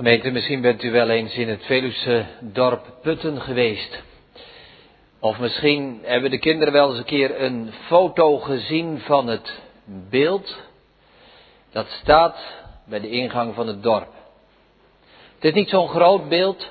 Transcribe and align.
Gemeente, 0.00 0.30
misschien 0.30 0.60
bent 0.60 0.82
u 0.82 0.90
wel 0.90 1.10
eens 1.10 1.34
in 1.34 1.48
het 1.48 1.64
Veluwse 1.64 2.26
dorp 2.40 2.86
Putten 3.02 3.40
geweest. 3.40 4.02
Of 5.18 5.38
misschien 5.38 6.00
hebben 6.02 6.30
de 6.30 6.38
kinderen 6.38 6.72
wel 6.72 6.88
eens 6.88 6.98
een 6.98 7.04
keer 7.04 7.42
een 7.42 7.72
foto 7.86 8.38
gezien 8.38 9.00
van 9.00 9.26
het 9.26 9.60
beeld 9.84 10.56
dat 11.72 11.86
staat 11.88 12.38
bij 12.84 13.00
de 13.00 13.10
ingang 13.10 13.54
van 13.54 13.66
het 13.66 13.82
dorp. 13.82 14.12
Het 15.34 15.44
is 15.44 15.52
niet 15.52 15.68
zo'n 15.68 15.88
groot 15.88 16.28
beeld. 16.28 16.68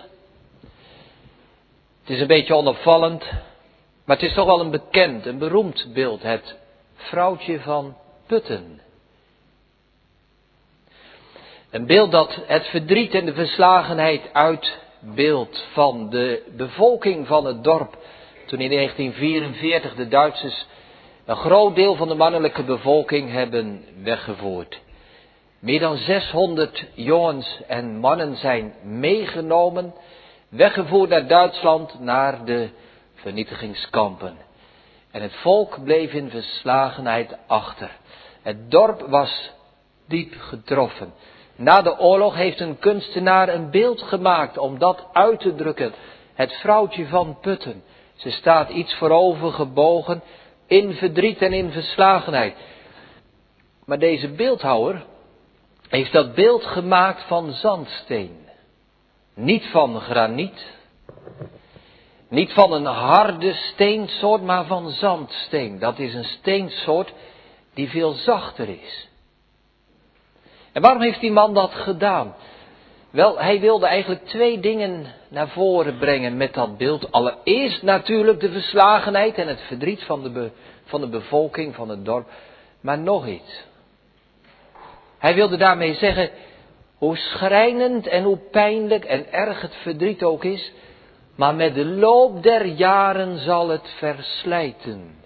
Het 2.02 2.10
is 2.10 2.20
een 2.20 2.28
beetje 2.28 2.56
onopvallend. 2.56 3.24
Maar 4.06 4.16
het 4.18 4.26
is 4.26 4.34
toch 4.34 4.46
wel 4.46 4.60
een 4.60 4.72
bekend, 4.72 5.26
een 5.26 5.38
beroemd 5.38 5.88
beeld. 5.94 6.24
Het 6.24 6.56
vrouwtje 6.96 7.60
van 7.60 7.96
Putten. 8.28 8.82
Een 11.70 11.86
beeld 11.86 12.12
dat 12.12 12.40
het 12.48 12.68
verdriet 12.68 13.14
en 13.14 13.26
de 13.26 13.34
verslagenheid 13.34 14.34
uitbeeldt 14.34 15.68
van 15.74 16.10
de 16.10 16.44
bevolking 16.58 17.28
van 17.28 17.46
het 17.46 17.64
dorp. 17.64 17.98
Toen 18.46 18.60
in 18.60 18.70
1944 18.70 19.96
de 19.96 20.08
Duitsers 20.08 20.66
een 21.26 21.36
groot 21.36 21.76
deel 21.76 21.96
van 21.96 22.08
de 22.08 22.16
mannelijke 22.16 22.64
bevolking 22.64 23.32
hebben 23.32 23.86
weggevoerd. 24.04 24.80
Meer 25.60 25.80
dan 25.80 25.98
600 25.98 26.86
jongens 26.94 27.62
en 27.68 27.98
mannen 27.98 28.38
zijn 28.38 28.74
meegenomen, 28.84 29.94
weggevoerd 30.50 31.10
naar 31.10 31.28
Duitsland, 31.28 32.00
naar 32.00 32.46
de 32.46 32.70
vernietigingskampen. 33.16 34.38
En 35.12 35.22
het 35.22 35.34
volk 35.34 35.84
bleef 35.84 36.14
in 36.14 36.30
verslagenheid 36.30 37.38
achter. 37.48 37.92
Het 38.42 38.72
dorp 38.72 39.02
was 39.08 39.52
diep 40.08 40.34
getroffen. 40.40 41.14
Na 41.60 41.82
de 41.82 42.00
oorlog 42.00 42.36
heeft 42.36 42.60
een 42.60 42.80
kunstenaar 42.80 43.50
een 43.50 43.72
beeld 43.72 44.02
gemaakt 44.02 44.58
om 44.58 44.80
dat 44.80 45.08
uit 45.14 45.40
te 45.40 45.56
drukken. 45.56 45.94
Het 46.34 46.54
vrouwtje 46.54 47.08
van 47.08 47.38
Putten. 47.42 47.84
Ze 48.16 48.32
staat 48.32 48.70
iets 48.70 48.96
voorover 48.96 49.52
gebogen 49.52 50.22
in 50.68 50.94
verdriet 50.94 51.42
en 51.42 51.54
in 51.54 51.72
verslagenheid. 51.72 52.56
Maar 53.86 54.00
deze 54.00 54.28
beeldhouwer 54.28 55.06
heeft 55.90 56.12
dat 56.12 56.36
beeld 56.36 56.66
gemaakt 56.66 57.24
van 57.24 57.52
zandsteen. 57.52 58.38
Niet 59.34 59.66
van 59.66 60.02
graniet. 60.02 60.78
Niet 62.30 62.54
van 62.54 62.74
een 62.74 62.86
harde 62.86 63.54
steensoort, 63.54 64.42
maar 64.42 64.66
van 64.66 64.90
zandsteen. 64.90 65.80
Dat 65.80 66.00
is 66.00 66.14
een 66.14 66.24
steensoort 66.40 67.14
die 67.74 67.90
veel 67.90 68.12
zachter 68.12 68.70
is. 68.70 69.09
En 70.72 70.82
waarom 70.82 71.02
heeft 71.02 71.20
die 71.20 71.32
man 71.32 71.54
dat 71.54 71.74
gedaan? 71.74 72.36
Wel, 73.10 73.40
hij 73.40 73.60
wilde 73.60 73.86
eigenlijk 73.86 74.26
twee 74.26 74.60
dingen 74.60 75.06
naar 75.30 75.50
voren 75.50 75.98
brengen 75.98 76.38
met 76.38 76.54
dat 76.54 76.78
beeld. 76.78 77.12
Allereerst 77.12 77.82
natuurlijk 77.82 78.40
de 78.40 78.52
verslagenheid 78.52 79.36
en 79.36 79.48
het 79.48 79.62
verdriet 79.62 80.04
van 80.04 80.24
de, 80.24 80.52
van 80.86 81.02
de 81.02 81.08
bevolking 81.08 81.76
van 81.76 81.90
het 81.90 82.06
dorp. 82.06 82.30
Maar 82.82 83.00
nog 83.00 83.28
iets. 83.28 83.64
Hij 85.18 85.34
wilde 85.34 85.58
daarmee 85.58 85.94
zeggen, 85.94 86.30
hoe 86.98 87.18
schrijnend 87.18 88.08
en 88.08 88.24
hoe 88.24 88.38
pijnlijk 88.38 89.06
en 89.06 89.32
erg 89.32 89.62
het 89.62 89.76
verdriet 89.76 90.24
ook 90.24 90.44
is, 90.44 90.72
maar 91.36 91.56
met 91.56 91.76
de 91.76 91.86
loop 91.86 92.44
der 92.44 92.66
jaren 92.66 93.38
zal 93.38 93.70
het 93.70 93.90
verslijten 93.98 95.19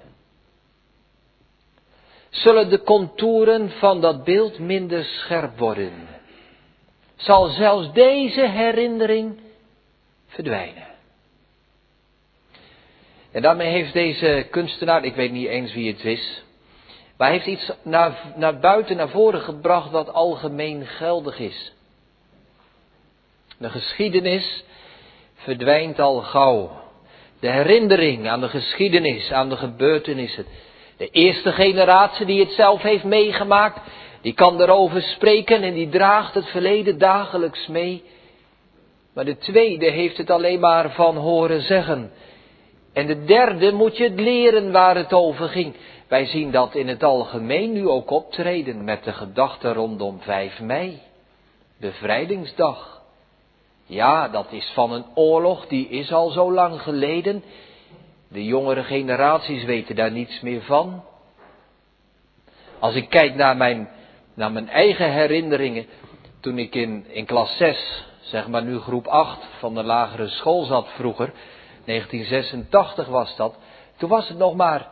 zullen 2.33 2.69
de 2.69 2.83
contouren 2.83 3.69
van 3.69 4.01
dat 4.01 4.23
beeld 4.23 4.59
minder 4.59 5.03
scherp 5.03 5.57
worden. 5.57 6.07
Zal 7.15 7.47
zelfs 7.47 7.91
deze 7.91 8.47
herinnering 8.47 9.39
verdwijnen. 10.27 10.87
En 13.31 13.41
daarmee 13.41 13.71
heeft 13.71 13.93
deze 13.93 14.47
kunstenaar, 14.49 15.05
ik 15.05 15.15
weet 15.15 15.31
niet 15.31 15.47
eens 15.47 15.73
wie 15.73 15.91
het 15.91 16.05
is, 16.05 16.43
maar 17.17 17.29
heeft 17.29 17.45
iets 17.45 17.71
naar, 17.81 18.33
naar 18.35 18.59
buiten, 18.59 18.97
naar 18.97 19.09
voren 19.09 19.41
gebracht 19.41 19.91
wat 19.91 20.13
algemeen 20.13 20.85
geldig 20.85 21.39
is. 21.39 21.73
De 23.57 23.69
geschiedenis 23.69 24.63
verdwijnt 25.35 25.99
al 25.99 26.21
gauw. 26.21 26.81
De 27.39 27.49
herinnering 27.49 28.29
aan 28.29 28.41
de 28.41 28.49
geschiedenis, 28.49 29.31
aan 29.31 29.49
de 29.49 29.57
gebeurtenissen, 29.57 30.45
de 30.97 31.09
eerste 31.09 31.51
generatie 31.51 32.25
die 32.25 32.39
het 32.39 32.51
zelf 32.51 32.81
heeft 32.81 33.03
meegemaakt, 33.03 33.79
die 34.21 34.33
kan 34.33 34.61
erover 34.61 35.01
spreken 35.01 35.63
en 35.63 35.73
die 35.73 35.89
draagt 35.89 36.33
het 36.33 36.47
verleden 36.47 36.97
dagelijks 36.97 37.67
mee. 37.67 38.03
Maar 39.13 39.25
de 39.25 39.37
tweede 39.37 39.89
heeft 39.89 40.17
het 40.17 40.29
alleen 40.29 40.59
maar 40.59 40.91
van 40.91 41.15
horen 41.15 41.61
zeggen. 41.61 42.11
En 42.93 43.07
de 43.07 43.23
derde 43.23 43.71
moet 43.71 43.97
je 43.97 44.03
het 44.03 44.19
leren 44.19 44.71
waar 44.71 44.95
het 44.95 45.13
over 45.13 45.49
ging. 45.49 45.75
Wij 46.07 46.25
zien 46.25 46.51
dat 46.51 46.75
in 46.75 46.87
het 46.87 47.03
algemeen 47.03 47.71
nu 47.71 47.87
ook 47.87 48.11
optreden 48.11 48.83
met 48.83 49.03
de 49.03 49.13
gedachte 49.13 49.73
rondom 49.73 50.21
5 50.21 50.59
mei, 50.59 51.01
bevrijdingsdag. 51.79 53.01
Ja, 53.85 54.27
dat 54.27 54.51
is 54.51 54.71
van 54.73 54.91
een 54.91 55.05
oorlog, 55.13 55.67
die 55.67 55.89
is 55.89 56.11
al 56.13 56.29
zo 56.29 56.51
lang 56.51 56.81
geleden. 56.81 57.43
De 58.33 58.45
jongere 58.45 58.83
generaties 58.83 59.63
weten 59.63 59.95
daar 59.95 60.11
niets 60.11 60.41
meer 60.41 60.61
van. 60.61 61.03
Als 62.79 62.95
ik 62.95 63.09
kijk 63.09 63.35
naar 63.35 63.57
mijn, 63.57 63.89
naar 64.33 64.51
mijn 64.51 64.69
eigen 64.69 65.11
herinneringen, 65.11 65.85
toen 66.39 66.57
ik 66.57 66.75
in, 66.75 67.05
in 67.07 67.25
klas 67.25 67.57
6, 67.57 68.05
zeg 68.21 68.47
maar 68.47 68.63
nu 68.63 68.79
groep 68.79 69.07
8 69.07 69.39
van 69.59 69.73
de 69.73 69.83
lagere 69.83 70.27
school 70.27 70.63
zat 70.63 70.87
vroeger, 70.95 71.33
1986 71.85 73.07
was 73.07 73.35
dat, 73.35 73.55
toen 73.97 74.09
was 74.09 74.27
het 74.27 74.37
nog 74.37 74.55
maar 74.55 74.87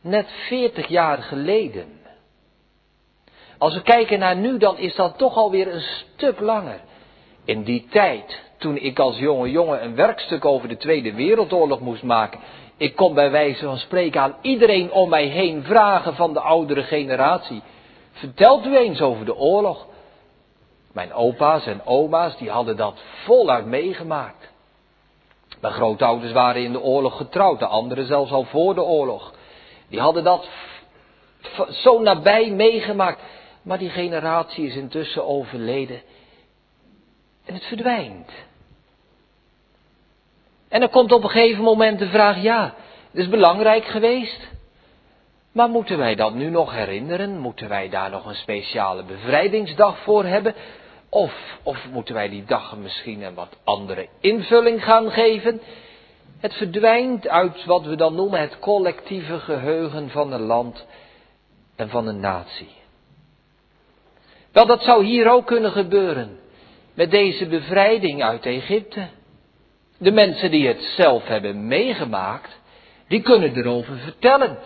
net 0.00 0.30
40 0.46 0.86
jaar 0.86 1.18
geleden. 1.18 2.00
Als 3.58 3.74
we 3.74 3.82
kijken 3.82 4.18
naar 4.18 4.36
nu, 4.36 4.58
dan 4.58 4.78
is 4.78 4.94
dat 4.94 5.18
toch 5.18 5.36
alweer 5.36 5.74
een 5.74 5.80
stuk 6.14 6.40
langer. 6.40 6.80
In 7.44 7.62
die 7.62 7.86
tijd, 7.90 8.42
toen 8.58 8.76
ik 8.76 8.98
als 8.98 9.18
jonge 9.18 9.50
jongen 9.50 9.84
een 9.84 9.94
werkstuk 9.94 10.44
over 10.44 10.68
de 10.68 10.76
Tweede 10.76 11.14
Wereldoorlog 11.14 11.80
moest 11.80 12.02
maken, 12.02 12.40
ik 12.76 12.96
kon 12.96 13.14
bij 13.14 13.30
wijze 13.30 13.64
van 13.64 13.78
spreken 13.78 14.20
aan 14.20 14.36
iedereen 14.40 14.92
om 14.92 15.08
mij 15.08 15.26
heen 15.26 15.62
vragen 15.62 16.14
van 16.14 16.32
de 16.32 16.40
oudere 16.40 16.82
generatie. 16.82 17.62
Vertelt 18.12 18.66
u 18.66 18.76
eens 18.76 19.00
over 19.00 19.24
de 19.24 19.36
oorlog. 19.36 19.86
Mijn 20.92 21.12
opa's 21.12 21.66
en 21.66 21.84
oma's, 21.84 22.36
die 22.36 22.50
hadden 22.50 22.76
dat 22.76 23.00
voluit 23.24 23.66
meegemaakt. 23.66 24.50
Mijn 25.60 25.74
grootouders 25.74 26.32
waren 26.32 26.62
in 26.62 26.72
de 26.72 26.80
oorlog 26.80 27.16
getrouwd, 27.16 27.58
de 27.58 27.66
anderen 27.66 28.06
zelfs 28.06 28.32
al 28.32 28.44
voor 28.44 28.74
de 28.74 28.82
oorlog. 28.82 29.34
Die 29.88 30.00
hadden 30.00 30.24
dat 30.24 30.48
zo 31.70 32.00
nabij 32.00 32.50
meegemaakt. 32.50 33.20
Maar 33.62 33.78
die 33.78 33.90
generatie 33.90 34.66
is 34.66 34.76
intussen 34.76 35.26
overleden. 35.26 36.02
En 37.44 37.54
het 37.54 37.64
verdwijnt. 37.64 38.30
En 40.72 40.80
dan 40.80 40.90
komt 40.90 41.12
op 41.12 41.24
een 41.24 41.30
gegeven 41.30 41.64
moment 41.64 41.98
de 41.98 42.08
vraag, 42.08 42.42
ja, 42.42 42.74
het 43.10 43.20
is 43.20 43.28
belangrijk 43.28 43.84
geweest. 43.84 44.48
Maar 45.52 45.68
moeten 45.68 45.98
wij 45.98 46.14
dat 46.14 46.34
nu 46.34 46.50
nog 46.50 46.72
herinneren? 46.72 47.38
Moeten 47.38 47.68
wij 47.68 47.88
daar 47.88 48.10
nog 48.10 48.26
een 48.26 48.34
speciale 48.34 49.02
bevrijdingsdag 49.02 49.98
voor 49.98 50.24
hebben? 50.24 50.54
Of, 51.08 51.34
of 51.62 51.86
moeten 51.90 52.14
wij 52.14 52.28
die 52.28 52.44
dag 52.44 52.76
misschien 52.76 53.22
een 53.22 53.34
wat 53.34 53.56
andere 53.64 54.08
invulling 54.20 54.84
gaan 54.84 55.10
geven? 55.10 55.60
Het 56.40 56.54
verdwijnt 56.54 57.28
uit 57.28 57.64
wat 57.64 57.84
we 57.84 57.96
dan 57.96 58.14
noemen 58.14 58.40
het 58.40 58.58
collectieve 58.58 59.38
geheugen 59.38 60.10
van 60.10 60.32
een 60.32 60.46
land 60.46 60.86
en 61.76 61.88
van 61.88 62.06
een 62.06 62.20
natie. 62.20 62.70
Wel, 64.52 64.66
dat 64.66 64.82
zou 64.82 65.04
hier 65.04 65.30
ook 65.30 65.46
kunnen 65.46 65.72
gebeuren. 65.72 66.38
Met 66.94 67.10
deze 67.10 67.46
bevrijding 67.46 68.22
uit 68.22 68.46
Egypte. 68.46 69.08
De 70.02 70.12
mensen 70.12 70.50
die 70.50 70.66
het 70.66 70.82
zelf 70.82 71.26
hebben 71.26 71.66
meegemaakt, 71.66 72.60
die 73.08 73.20
kunnen 73.20 73.56
erover 73.56 73.96
vertellen. 73.96 74.58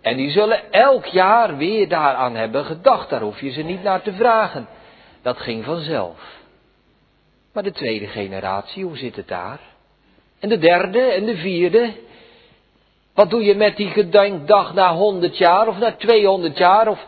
En 0.00 0.16
die 0.16 0.30
zullen 0.30 0.72
elk 0.72 1.04
jaar 1.04 1.56
weer 1.56 1.88
daaraan 1.88 2.34
hebben 2.34 2.64
gedacht. 2.64 3.10
Daar 3.10 3.20
hoef 3.20 3.40
je 3.40 3.50
ze 3.50 3.62
niet 3.62 3.82
naar 3.82 4.02
te 4.02 4.12
vragen. 4.12 4.68
Dat 5.22 5.38
ging 5.38 5.64
vanzelf. 5.64 6.38
Maar 7.52 7.62
de 7.62 7.72
tweede 7.72 8.06
generatie, 8.06 8.84
hoe 8.84 8.96
zit 8.96 9.16
het 9.16 9.28
daar? 9.28 9.60
En 10.38 10.48
de 10.48 10.58
derde 10.58 11.00
en 11.00 11.24
de 11.24 11.36
vierde? 11.36 11.92
Wat 13.14 13.30
doe 13.30 13.44
je 13.44 13.54
met 13.54 13.76
die 13.76 13.90
gedenkdag 13.90 14.74
na 14.74 14.94
100 14.94 15.38
jaar 15.38 15.68
of 15.68 15.78
na 15.78 15.92
200 15.92 16.58
jaar? 16.58 16.88
Of... 16.88 17.06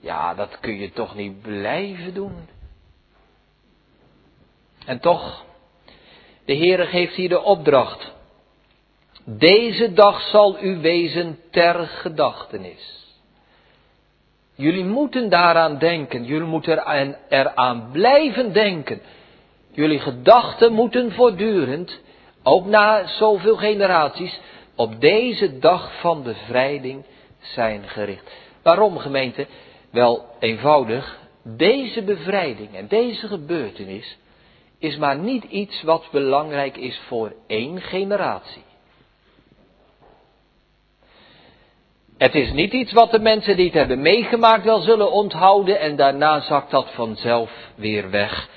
Ja, 0.00 0.34
dat 0.34 0.60
kun 0.60 0.78
je 0.78 0.92
toch 0.92 1.14
niet 1.14 1.42
blijven 1.42 2.14
doen. 2.14 2.48
En 4.86 5.00
toch, 5.00 5.44
de 6.50 6.56
Heere 6.56 6.86
geeft 6.86 7.14
hier 7.14 7.28
de 7.28 7.42
opdracht. 7.42 8.12
Deze 9.24 9.92
dag 9.92 10.20
zal 10.20 10.62
u 10.62 10.80
wezen 10.80 11.38
ter 11.50 11.74
gedachtenis. 11.74 13.06
Jullie 14.54 14.84
moeten 14.84 15.28
daaraan 15.28 15.78
denken. 15.78 16.24
Jullie 16.24 16.46
moeten 16.46 16.82
eraan 17.28 17.88
blijven 17.92 18.52
denken. 18.52 19.00
Jullie 19.72 19.98
gedachten 19.98 20.72
moeten 20.72 21.12
voortdurend, 21.12 22.00
ook 22.42 22.66
na 22.66 23.06
zoveel 23.06 23.56
generaties, 23.56 24.40
op 24.74 25.00
deze 25.00 25.58
dag 25.58 26.00
van 26.00 26.22
bevrijding 26.22 27.04
zijn 27.40 27.88
gericht. 27.88 28.32
Waarom 28.62 28.98
gemeente? 28.98 29.46
Wel 29.90 30.24
eenvoudig, 30.38 31.18
deze 31.42 32.02
bevrijding 32.02 32.74
en 32.74 32.88
deze 32.88 33.26
gebeurtenis 33.26 34.18
is 34.80 34.96
maar 34.96 35.18
niet 35.18 35.44
iets 35.44 35.82
wat 35.82 36.08
belangrijk 36.10 36.76
is 36.76 37.00
voor 37.08 37.32
één 37.46 37.80
generatie. 37.80 38.62
Het 42.18 42.34
is 42.34 42.52
niet 42.52 42.72
iets 42.72 42.92
wat 42.92 43.10
de 43.10 43.18
mensen 43.18 43.56
die 43.56 43.64
het 43.64 43.74
hebben 43.74 44.02
meegemaakt 44.02 44.64
wel 44.64 44.80
zullen 44.80 45.12
onthouden 45.12 45.80
en 45.80 45.96
daarna 45.96 46.40
zakt 46.40 46.70
dat 46.70 46.90
vanzelf 46.90 47.50
weer 47.74 48.10
weg. 48.10 48.48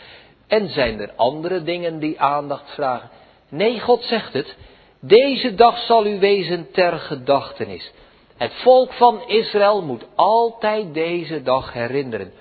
En 0.47 0.69
zijn 0.69 0.99
er 0.99 1.11
andere 1.15 1.63
dingen 1.63 1.99
die 1.99 2.19
aandacht 2.19 2.73
vragen? 2.73 3.09
Nee, 3.49 3.79
God 3.79 4.03
zegt 4.03 4.33
het. 4.33 4.55
Deze 4.99 5.55
dag 5.55 5.77
zal 5.77 6.05
u 6.05 6.19
wezen 6.19 6.71
ter 6.71 6.93
gedachtenis. 6.99 7.91
Het 8.37 8.53
volk 8.53 8.93
van 8.93 9.27
Israël 9.27 9.81
moet 9.81 10.05
altijd 10.15 10.93
deze 10.93 11.41
dag 11.41 11.73
herinneren. 11.73 12.33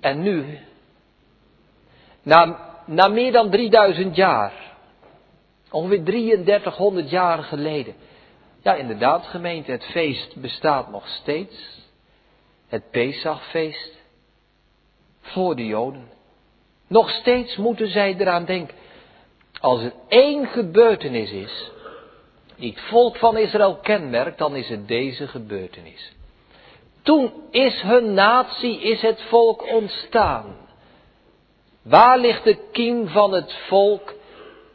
En 0.00 0.22
nu, 0.22 0.58
na, 2.22 2.69
na 2.90 3.08
meer 3.08 3.32
dan 3.32 3.50
3000 3.50 4.16
jaar, 4.16 4.52
ongeveer 5.70 6.04
3300 6.04 7.10
jaar 7.10 7.42
geleden, 7.42 7.94
ja, 8.62 8.74
inderdaad, 8.74 9.26
gemeente, 9.26 9.70
het 9.70 9.84
feest 9.84 10.36
bestaat 10.36 10.90
nog 10.90 11.08
steeds. 11.08 11.78
Het 12.68 12.90
Pesachfeest. 12.90 13.98
Voor 15.20 15.56
de 15.56 15.66
Joden. 15.66 16.08
Nog 16.86 17.10
steeds 17.10 17.56
moeten 17.56 17.88
zij 17.88 18.16
eraan 18.18 18.44
denken. 18.44 18.76
Als 19.60 19.82
er 19.82 19.92
één 20.08 20.46
gebeurtenis 20.46 21.30
is, 21.30 21.70
die 22.56 22.70
het 22.70 22.80
volk 22.80 23.16
van 23.16 23.36
Israël 23.36 23.76
kenmerkt, 23.76 24.38
dan 24.38 24.56
is 24.56 24.68
het 24.68 24.88
deze 24.88 25.28
gebeurtenis. 25.28 26.12
Toen 27.02 27.32
is 27.50 27.80
hun 27.80 28.14
natie, 28.14 28.80
is 28.80 29.02
het 29.02 29.22
volk 29.22 29.72
ontstaan. 29.72 30.56
Waar 31.82 32.18
ligt 32.18 32.44
de 32.44 32.58
kiem 32.72 33.08
van 33.08 33.32
het 33.32 33.52
volk, 33.52 34.14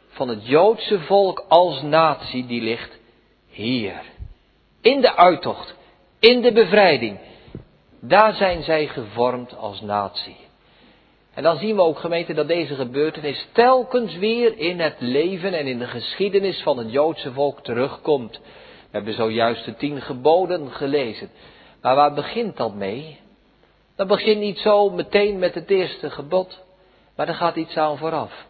van 0.08 0.28
het 0.28 0.46
Joodse 0.46 1.00
volk 1.00 1.44
als 1.48 1.82
natie? 1.82 2.46
Die 2.46 2.62
ligt 2.62 2.98
hier. 3.48 4.02
In 4.80 5.00
de 5.00 5.16
uittocht, 5.16 5.74
in 6.18 6.42
de 6.42 6.52
bevrijding. 6.52 7.18
Daar 8.00 8.34
zijn 8.34 8.62
zij 8.62 8.86
gevormd 8.86 9.56
als 9.56 9.80
natie. 9.80 10.36
En 11.34 11.42
dan 11.42 11.56
zien 11.56 11.76
we 11.76 11.82
ook 11.82 11.98
gemeente 11.98 12.34
dat 12.34 12.48
deze 12.48 12.74
gebeurtenis 12.74 13.48
telkens 13.52 14.16
weer 14.16 14.58
in 14.58 14.80
het 14.80 14.96
leven 14.98 15.54
en 15.54 15.66
in 15.66 15.78
de 15.78 15.86
geschiedenis 15.86 16.62
van 16.62 16.78
het 16.78 16.92
Joodse 16.92 17.32
volk 17.32 17.60
terugkomt. 17.60 18.40
We 18.90 18.90
hebben 18.90 19.14
zojuist 19.14 19.64
de 19.64 19.74
tien 19.74 20.00
geboden 20.00 20.70
gelezen. 20.70 21.30
Maar 21.82 21.94
waar 21.94 22.14
begint 22.14 22.56
dat 22.56 22.74
mee? 22.74 23.20
Dat 23.96 24.06
begint 24.06 24.40
niet 24.40 24.58
zo 24.58 24.90
meteen 24.90 25.38
met 25.38 25.54
het 25.54 25.70
eerste 25.70 26.10
gebod, 26.10 26.64
maar 27.16 27.28
er 27.28 27.34
gaat 27.34 27.56
iets 27.56 27.76
aan 27.76 27.98
vooraf. 27.98 28.46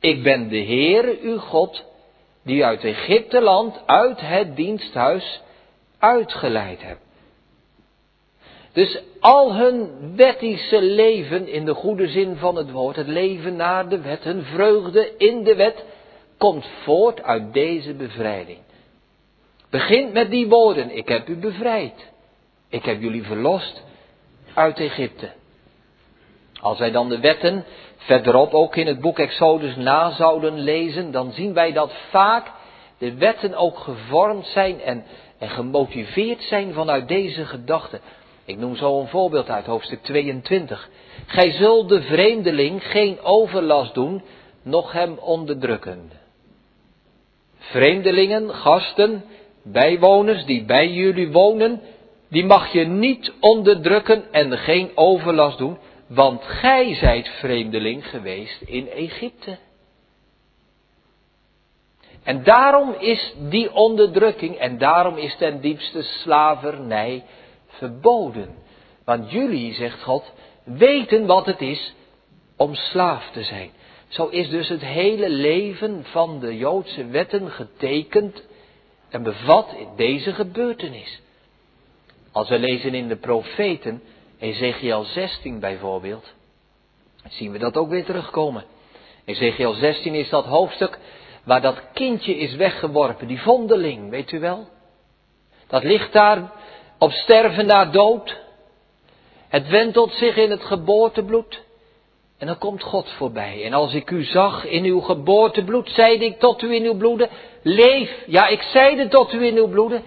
Ik 0.00 0.22
ben 0.22 0.48
de 0.48 0.56
Heer, 0.56 1.18
uw 1.22 1.38
God, 1.38 1.84
die 2.42 2.64
uit 2.64 2.84
Egypte 2.84 3.40
land, 3.40 3.82
uit 3.86 4.20
het 4.20 4.56
diensthuis, 4.56 5.42
uitgeleid 5.98 6.82
heb. 6.82 6.98
Dus 8.72 9.02
al 9.20 9.54
hun 9.54 9.90
wettische 10.16 10.82
leven 10.82 11.48
in 11.48 11.64
de 11.64 11.74
goede 11.74 12.08
zin 12.08 12.36
van 12.36 12.56
het 12.56 12.70
woord, 12.70 12.96
het 12.96 13.06
leven 13.06 13.56
naar 13.56 13.88
de 13.88 14.00
wet, 14.00 14.24
hun 14.24 14.42
vreugde 14.42 15.16
in 15.16 15.44
de 15.44 15.54
wet, 15.54 15.84
komt 16.36 16.66
voort 16.82 17.22
uit 17.22 17.52
deze 17.52 17.94
bevrijding. 17.94 18.58
Begint 19.70 20.12
met 20.12 20.30
die 20.30 20.48
woorden, 20.48 20.96
ik 20.96 21.08
heb 21.08 21.28
u 21.28 21.36
bevrijd. 21.36 22.10
Ik 22.68 22.84
heb 22.84 23.00
jullie 23.00 23.22
verlost 23.22 23.82
uit 24.54 24.78
Egypte. 24.78 25.30
Als 26.60 26.78
wij 26.78 26.90
dan 26.90 27.08
de 27.08 27.20
wetten 27.20 27.64
verderop 27.96 28.54
ook 28.54 28.76
in 28.76 28.86
het 28.86 29.00
boek 29.00 29.18
Exodus 29.18 29.76
na 29.76 30.10
zouden 30.10 30.58
lezen, 30.58 31.10
dan 31.10 31.32
zien 31.32 31.52
wij 31.52 31.72
dat 31.72 31.92
vaak 32.10 32.52
de 32.98 33.14
wetten 33.14 33.54
ook 33.54 33.78
gevormd 33.78 34.46
zijn 34.46 34.80
en, 34.80 35.04
en 35.38 35.48
gemotiveerd 35.48 36.42
zijn 36.42 36.72
vanuit 36.72 37.08
deze 37.08 37.44
gedachte. 37.44 38.00
Ik 38.44 38.58
noem 38.58 38.76
zo 38.76 39.00
een 39.00 39.08
voorbeeld 39.08 39.48
uit 39.48 39.66
hoofdstuk 39.66 40.02
22. 40.02 40.88
Gij 41.26 41.50
zult 41.50 41.88
de 41.88 42.02
vreemdeling 42.02 42.84
geen 42.84 43.20
overlast 43.20 43.94
doen, 43.94 44.22
noch 44.62 44.92
hem 44.92 45.18
onderdrukken. 45.18 46.10
Vreemdelingen, 47.58 48.54
gasten, 48.54 49.24
bijwoners 49.62 50.44
die 50.44 50.64
bij 50.64 50.88
jullie 50.88 51.32
wonen, 51.32 51.80
die 52.30 52.44
mag 52.44 52.72
je 52.72 52.84
niet 52.84 53.32
onderdrukken 53.40 54.32
en 54.32 54.58
geen 54.58 54.90
overlast 54.94 55.58
doen, 55.58 55.78
want 56.08 56.44
gij 56.44 56.94
zijt 56.94 57.28
vreemdeling 57.28 58.06
geweest 58.06 58.62
in 58.62 58.88
Egypte. 58.88 59.58
En 62.22 62.42
daarom 62.42 62.94
is 62.98 63.34
die 63.38 63.72
onderdrukking 63.72 64.56
en 64.56 64.78
daarom 64.78 65.16
is 65.16 65.36
ten 65.36 65.60
diepste 65.60 66.02
slavernij 66.02 67.24
verboden. 67.66 68.54
Want 69.04 69.30
jullie, 69.30 69.74
zegt 69.74 70.02
God, 70.02 70.32
weten 70.64 71.26
wat 71.26 71.46
het 71.46 71.60
is 71.60 71.94
om 72.56 72.74
slaaf 72.74 73.30
te 73.30 73.42
zijn. 73.42 73.70
Zo 74.08 74.26
is 74.26 74.48
dus 74.48 74.68
het 74.68 74.84
hele 74.84 75.28
leven 75.28 76.04
van 76.04 76.40
de 76.40 76.56
Joodse 76.56 77.06
wetten 77.06 77.50
getekend 77.50 78.42
en 79.08 79.22
bevat 79.22 79.74
in 79.76 79.88
deze 79.96 80.32
gebeurtenis. 80.32 81.20
Als 82.32 82.48
we 82.48 82.58
lezen 82.58 82.94
in 82.94 83.08
de 83.08 83.16
profeten, 83.16 84.02
Ezekiel 84.38 85.04
16 85.04 85.60
bijvoorbeeld, 85.60 86.34
zien 87.28 87.52
we 87.52 87.58
dat 87.58 87.76
ook 87.76 87.88
weer 87.88 88.04
terugkomen. 88.04 88.64
Ezekiel 89.24 89.72
16 89.72 90.14
is 90.14 90.28
dat 90.28 90.44
hoofdstuk 90.44 90.98
waar 91.44 91.60
dat 91.60 91.82
kindje 91.92 92.36
is 92.36 92.54
weggeworpen, 92.54 93.26
die 93.26 93.40
vondeling, 93.40 94.10
weet 94.10 94.32
u 94.32 94.40
wel? 94.40 94.68
Dat 95.66 95.84
ligt 95.84 96.12
daar 96.12 96.52
op 96.98 97.10
sterven 97.10 97.66
na 97.66 97.84
dood. 97.84 98.36
Het 99.48 99.68
wentelt 99.68 100.12
zich 100.12 100.36
in 100.36 100.50
het 100.50 100.62
geboortebloed. 100.62 101.62
En 102.38 102.46
dan 102.46 102.58
komt 102.58 102.82
God 102.82 103.10
voorbij. 103.10 103.64
En 103.64 103.72
als 103.72 103.94
ik 103.94 104.10
u 104.10 104.24
zag 104.24 104.64
in 104.64 104.84
uw 104.84 105.00
geboortebloed, 105.00 105.90
zeide 105.90 106.24
ik 106.24 106.38
tot 106.38 106.62
u 106.62 106.74
in 106.74 106.84
uw 106.84 106.96
bloeden, 106.96 107.28
leef. 107.62 108.24
Ja, 108.26 108.46
ik 108.46 108.62
zeide 108.62 109.08
tot 109.08 109.32
u 109.32 109.46
in 109.46 109.56
uw 109.56 109.68
bloeden, 109.68 110.02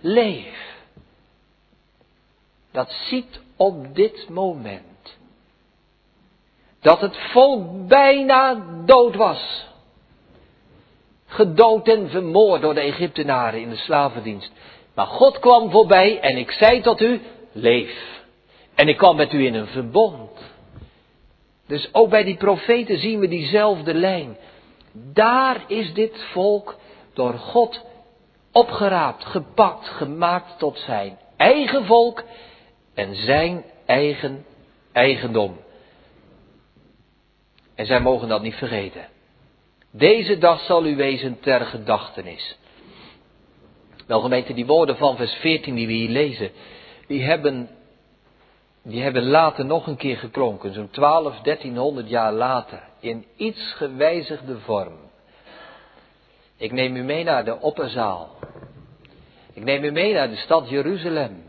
leef. 0.00 0.82
Dat 2.72 2.90
ziet 2.90 3.42
op 3.56 3.94
dit 3.94 4.28
moment. 4.28 5.18
Dat 6.80 7.00
het 7.00 7.16
volk 7.16 7.86
bijna 7.88 8.64
dood 8.84 9.14
was. 9.14 9.66
Gedood 11.26 11.88
en 11.88 12.10
vermoord 12.10 12.62
door 12.62 12.74
de 12.74 12.80
Egyptenaren 12.80 13.60
in 13.60 13.70
de 13.70 13.76
slavendienst. 13.76 14.52
Maar 14.94 15.06
God 15.06 15.38
kwam 15.38 15.70
voorbij 15.70 16.20
en 16.20 16.36
ik 16.36 16.50
zei 16.50 16.80
tot 16.80 17.00
u, 17.00 17.20
leef. 17.52 18.22
En 18.74 18.88
ik 18.88 18.96
kwam 18.96 19.16
met 19.16 19.32
u 19.32 19.46
in 19.46 19.54
een 19.54 19.66
verbond. 19.66 20.30
Dus 21.66 21.88
ook 21.92 22.10
bij 22.10 22.24
die 22.24 22.36
profeten 22.36 22.98
zien 22.98 23.18
we 23.18 23.28
diezelfde 23.28 23.94
lijn. 23.94 24.36
Daar 24.92 25.64
is 25.66 25.94
dit 25.94 26.22
volk 26.32 26.76
door 27.12 27.34
God 27.34 27.84
opgeraapt, 28.52 29.24
gepakt, 29.24 29.88
gemaakt 29.88 30.58
tot 30.58 30.78
zijn 30.78 31.18
eigen 31.36 31.86
volk 31.86 32.22
en 32.94 33.14
zijn 33.14 33.64
eigen 33.86 34.44
eigendom. 34.92 35.56
En 37.74 37.86
zij 37.86 38.00
mogen 38.00 38.28
dat 38.28 38.42
niet 38.42 38.54
vergeten. 38.54 39.08
Deze 39.90 40.38
dag 40.38 40.60
zal 40.60 40.86
u 40.86 40.96
wezen 40.96 41.40
ter 41.40 41.60
gedachtenis. 41.60 42.58
Wel 44.06 44.20
gemeente, 44.20 44.54
die 44.54 44.66
woorden 44.66 44.96
van 44.96 45.16
vers 45.16 45.32
14 45.32 45.74
die 45.74 45.86
we 45.86 45.92
hier 45.92 46.08
lezen, 46.08 46.50
die 47.06 47.22
hebben, 47.22 47.68
die 48.82 49.02
hebben 49.02 49.24
later 49.24 49.64
nog 49.64 49.86
een 49.86 49.96
keer 49.96 50.16
geklonken, 50.16 50.72
zo'n 50.72 50.90
12, 50.90 51.40
1300 51.40 52.08
jaar 52.08 52.32
later, 52.32 52.82
in 53.00 53.24
iets 53.36 53.72
gewijzigde 53.72 54.58
vorm. 54.58 54.96
Ik 56.56 56.72
neem 56.72 56.96
u 56.96 57.02
mee 57.02 57.24
naar 57.24 57.44
de 57.44 57.60
opperzaal. 57.60 58.38
Ik 59.52 59.64
neem 59.64 59.84
u 59.84 59.90
mee 59.90 60.12
naar 60.12 60.30
de 60.30 60.36
stad 60.36 60.68
Jeruzalem. 60.68 61.43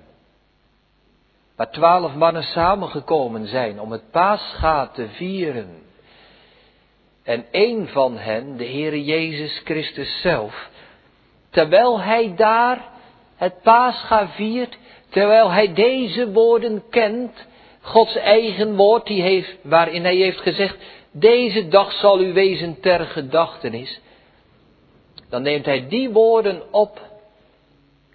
Waar 1.56 1.72
twaalf 1.72 2.14
mannen 2.14 2.44
samengekomen 2.44 3.48
zijn 3.48 3.80
om 3.80 3.92
het 3.92 4.12
paascha 4.12 4.88
te 4.88 5.08
vieren. 5.08 5.84
En 7.24 7.46
één 7.52 7.88
van 7.88 8.18
hen, 8.18 8.58
de 8.58 8.66
Heere 8.66 9.04
Jezus 9.04 9.62
Christus 9.64 10.22
zelf, 10.22 10.70
terwijl 11.50 12.00
hij 12.00 12.36
daar 12.36 12.90
het 13.36 13.62
paascha 13.62 14.28
viert, 14.28 14.78
terwijl 15.10 15.52
hij 15.52 15.74
deze 15.74 16.32
woorden 16.32 16.84
kent, 16.90 17.46
Gods 17.82 18.16
eigen 18.16 18.76
woord, 18.76 19.06
die 19.06 19.22
heeft, 19.22 19.56
waarin 19.62 20.04
hij 20.04 20.16
heeft 20.16 20.40
gezegd, 20.40 20.78
Deze 21.12 21.68
dag 21.68 21.92
zal 21.92 22.22
u 22.22 22.34
wezen 22.34 22.80
ter 22.80 23.00
gedachtenis. 23.00 24.00
Dan 25.30 25.42
neemt 25.42 25.66
hij 25.66 25.88
die 25.88 26.10
woorden 26.10 26.74
op 26.74 27.02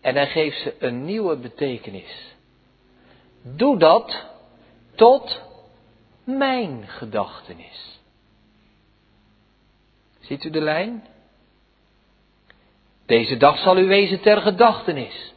en 0.00 0.14
hij 0.14 0.26
geeft 0.26 0.60
ze 0.60 0.74
een 0.78 1.04
nieuwe 1.04 1.36
betekenis. 1.36 2.34
Doe 3.42 3.78
dat 3.78 4.24
tot 4.94 5.40
mijn 6.24 6.88
gedachtenis. 6.88 8.00
Ziet 10.20 10.44
u 10.44 10.50
de 10.50 10.60
lijn? 10.60 11.04
Deze 13.06 13.36
dag 13.36 13.58
zal 13.58 13.78
u 13.78 13.86
wezen 13.86 14.20
ter 14.20 14.40
gedachtenis. 14.40 15.32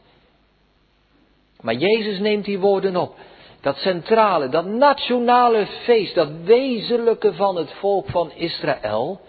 Maar 1.60 1.74
Jezus 1.74 2.18
neemt 2.18 2.44
die 2.44 2.58
woorden 2.58 2.96
op. 2.96 3.16
Dat 3.60 3.76
centrale, 3.76 4.48
dat 4.48 4.64
nationale 4.64 5.66
feest, 5.66 6.14
dat 6.14 6.30
wezenlijke 6.42 7.34
van 7.34 7.56
het 7.56 7.72
volk 7.72 8.08
van 8.10 8.32
Israël. 8.32 9.20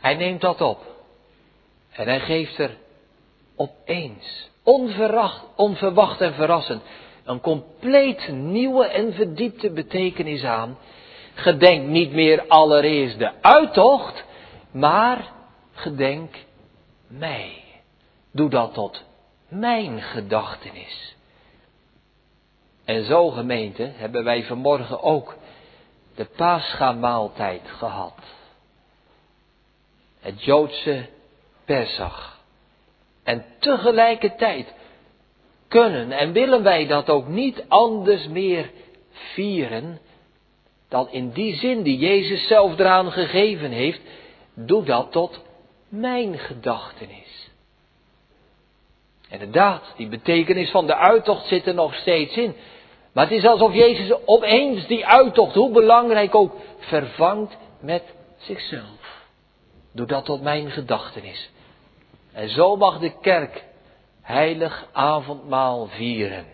Hij 0.00 0.14
neemt 0.14 0.40
dat 0.40 0.60
op. 0.60 0.94
En 1.90 2.06
hij 2.06 2.20
geeft 2.20 2.58
er 2.58 2.76
opeens, 3.56 4.50
onverwacht, 4.64 6.20
en 6.20 6.34
verrassend, 6.34 6.82
een 7.24 7.40
compleet 7.40 8.28
nieuwe 8.28 8.86
en 8.86 9.12
verdiepte 9.12 9.70
betekenis 9.70 10.44
aan. 10.44 10.78
Gedenk 11.34 11.88
niet 11.88 12.12
meer 12.12 12.44
allereerst 12.48 13.18
de 13.18 13.42
uittocht, 13.42 14.24
maar 14.70 15.32
gedenk 15.72 16.34
mij. 17.06 17.62
Doe 18.32 18.50
dat 18.50 18.74
tot 18.74 19.04
mijn 19.48 20.02
gedachtenis. 20.02 21.16
En 22.84 23.04
zo 23.04 23.30
gemeente 23.30 23.92
hebben 23.94 24.24
wij 24.24 24.44
vanmorgen 24.44 25.02
ook 25.02 25.36
de 26.14 26.24
Pascha-maaltijd 26.24 27.62
gehad. 27.66 28.18
Het 30.20 30.44
Joodse 30.44 31.08
Pesach. 31.64 32.33
En 33.24 33.44
tegelijkertijd 33.58 34.74
kunnen 35.68 36.12
en 36.12 36.32
willen 36.32 36.62
wij 36.62 36.86
dat 36.86 37.10
ook 37.10 37.28
niet 37.28 37.64
anders 37.68 38.28
meer 38.28 38.70
vieren 39.12 39.98
dan 40.88 41.08
in 41.10 41.30
die 41.30 41.54
zin 41.54 41.82
die 41.82 41.98
Jezus 41.98 42.46
zelf 42.46 42.78
eraan 42.78 43.12
gegeven 43.12 43.70
heeft. 43.70 44.00
Doe 44.54 44.84
dat 44.84 45.12
tot 45.12 45.42
mijn 45.88 46.38
gedachtenis. 46.38 47.50
En 49.28 49.40
inderdaad, 49.40 49.92
die 49.96 50.08
betekenis 50.08 50.70
van 50.70 50.86
de 50.86 50.96
uittocht 50.96 51.46
zit 51.46 51.66
er 51.66 51.74
nog 51.74 51.94
steeds 51.94 52.36
in. 52.36 52.54
Maar 53.12 53.24
het 53.24 53.38
is 53.38 53.46
alsof 53.46 53.74
Jezus 53.74 54.16
opeens 54.24 54.86
die 54.86 55.06
uittocht, 55.06 55.54
hoe 55.54 55.70
belangrijk 55.70 56.34
ook, 56.34 56.56
vervangt 56.78 57.56
met 57.80 58.02
zichzelf. 58.36 59.22
Doe 59.92 60.06
dat 60.06 60.24
tot 60.24 60.42
mijn 60.42 60.70
gedachtenis. 60.70 61.50
En 62.34 62.48
zo 62.48 62.76
mag 62.76 62.98
de 62.98 63.18
kerk 63.20 63.64
heilig 64.22 64.88
avondmaal 64.92 65.86
vieren. 65.86 66.46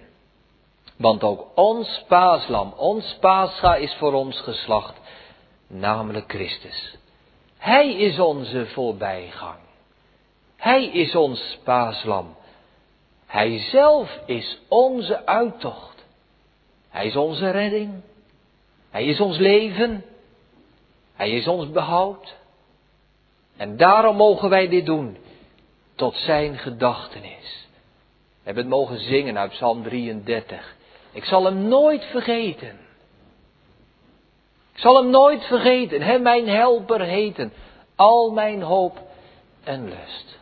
Want 0.97 1.23
ook 1.23 1.47
ons 1.55 2.05
paaslam, 2.09 2.73
ons 2.77 3.17
paascha 3.21 3.77
is 3.77 3.95
voor 3.95 4.13
ons 4.13 4.41
geslacht, 4.41 4.95
namelijk 5.67 6.31
Christus. 6.31 6.97
Hij 7.59 7.95
is 7.95 8.19
onze 8.19 8.67
voorbijgang. 8.67 9.59
Hij 10.57 10.85
is 10.85 11.15
ons 11.15 11.59
paaslam. 11.65 12.37
Hij 13.27 13.59
zelf 13.59 14.19
is 14.27 14.61
onze 14.69 15.27
uittocht. 15.27 16.05
Hij 16.89 17.07
is 17.07 17.17
onze 17.17 17.51
redding. 17.51 17.93
Hij 18.91 19.05
is 19.05 19.21
ons 19.21 19.39
leven. 19.39 20.05
Hij 21.15 21.31
is 21.31 21.49
ons 21.49 21.71
behoud. 21.71 22.35
En 23.57 23.77
daarom 23.77 24.17
mogen 24.17 24.49
wij 24.49 24.69
dit 24.69 24.87
doen 24.87 25.17
tot 26.01 26.17
zijn 26.17 26.59
gedachtenis. 26.59 27.69
We 28.13 28.43
hebben 28.43 28.63
het 28.63 28.73
mogen 28.73 28.99
zingen 28.99 29.39
uit 29.39 29.51
Psalm 29.51 29.83
33. 29.83 30.77
Ik 31.13 31.25
zal 31.25 31.45
hem 31.45 31.69
nooit 31.69 32.05
vergeten. 32.05 32.79
Ik 34.73 34.79
zal 34.79 34.97
hem 34.97 35.11
nooit 35.11 35.45
vergeten, 35.45 36.03
hem 36.03 36.23
mijn 36.23 36.49
helper 36.49 37.01
heten, 37.01 37.53
al 37.95 38.31
mijn 38.31 38.63
hoop 38.63 38.99
en 39.65 39.89
lust. 39.89 40.39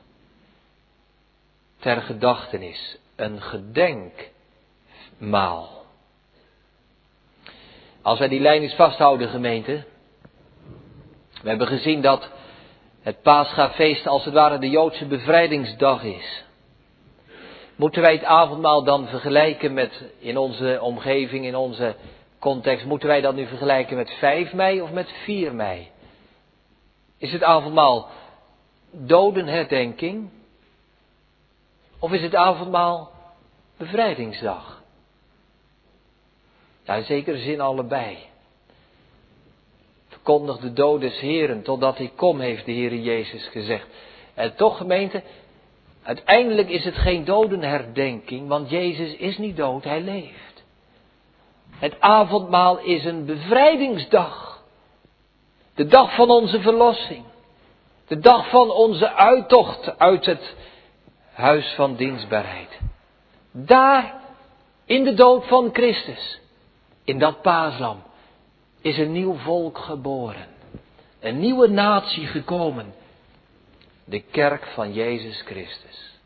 Ter 1.79 2.03
gedachtenis, 2.03 2.99
een 3.17 3.43
gedenkmaal. 3.43 5.85
Als 8.03 8.19
wij 8.19 8.29
die 8.29 8.41
lijn 8.41 8.63
eens 8.63 8.75
vasthouden, 8.75 9.29
gemeente. 9.29 9.85
We 11.43 11.49
hebben 11.49 11.67
gezien 11.67 12.03
dat 12.03 12.31
het 13.09 13.23
Paschafeest 13.23 14.07
als 14.07 14.25
het 14.25 14.35
ware 14.35 14.59
de 14.59 14.71
Joodse 14.71 15.07
bevrijdingsdag 15.07 16.03
is. 16.03 16.45
Moeten 17.77 18.03
wij 18.03 18.13
het 18.13 18.25
avondmaal 18.25 18.85
dan 18.85 19.07
vergelijken 19.07 19.73
met, 19.73 20.05
in 20.19 20.37
onze 20.37 20.79
omgeving, 20.83 21.45
in 21.45 21.57
onze 21.57 21.95
context, 22.39 22.85
moeten 22.85 23.09
wij 23.09 23.21
dat 23.21 23.35
nu 23.35 23.47
vergelijken 23.47 23.97
met 23.97 24.11
5 24.11 24.53
mei 24.53 24.81
of 24.81 24.91
met 24.91 25.13
4 25.25 25.55
mei? 25.55 25.91
Is 27.19 27.33
het 27.33 27.43
avondmaal 27.43 28.09
dodenherdenking? 28.91 30.31
Of 31.99 32.13
is 32.13 32.23
het 32.23 32.35
avondmaal 32.35 33.11
bevrijdingsdag? 33.77 34.83
Ja, 36.83 36.95
in 36.95 37.05
zekere 37.05 37.39
zin 37.39 37.61
allebei. 37.61 38.28
Verkondig 40.29 40.59
de 40.59 40.73
dood 40.73 41.01
des 41.01 41.21
Heren 41.21 41.63
totdat 41.63 41.99
ik 41.99 42.13
kom, 42.17 42.41
heeft 42.41 42.65
de 42.65 42.73
Heer 42.73 42.95
Jezus 42.95 43.47
gezegd. 43.47 43.87
En 44.35 44.55
toch 44.55 44.77
gemeente, 44.77 45.23
uiteindelijk 46.03 46.69
is 46.69 46.85
het 46.85 46.95
geen 46.95 47.25
dodenherdenking, 47.25 48.49
want 48.49 48.71
Jezus 48.71 49.15
is 49.17 49.39
niet 49.39 49.57
dood, 49.57 49.85
hij 49.85 50.01
leeft. 50.01 50.65
Het 51.71 52.01
avondmaal 52.01 52.79
is 52.79 53.05
een 53.05 53.25
bevrijdingsdag. 53.25 54.63
De 55.75 55.87
dag 55.87 56.15
van 56.15 56.31
onze 56.31 56.61
verlossing. 56.61 57.25
De 58.07 58.19
dag 58.19 58.49
van 58.49 58.71
onze 58.71 59.13
uittocht 59.13 59.99
uit 59.99 60.27
het 60.27 60.55
huis 61.33 61.75
van 61.75 61.95
dienstbaarheid. 61.95 62.79
Daar, 63.53 64.21
in 64.85 65.05
de 65.05 65.15
dood 65.15 65.47
van 65.47 65.71
Christus, 65.73 66.41
in 67.05 67.19
dat 67.19 67.43
paaslam, 67.43 68.03
is 68.81 68.99
een 68.99 69.13
nieuw 69.13 69.35
volk 69.35 69.79
geboren. 69.79 70.47
Een 71.21 71.39
nieuwe 71.39 71.69
natie 71.69 72.27
gekomen. 72.27 72.95
De 74.05 74.21
kerk 74.21 74.67
van 74.67 74.93
Jezus 74.93 75.43
Christus. 75.43 76.19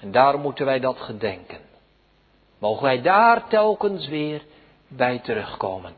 En 0.00 0.10
daarom 0.10 0.40
moeten 0.40 0.64
wij 0.64 0.80
dat 0.80 1.00
gedenken. 1.00 1.58
Mogen 2.58 2.82
wij 2.82 3.02
daar 3.02 3.48
telkens 3.48 4.08
weer 4.08 4.42
bij 4.88 5.18
terugkomen. 5.18 5.92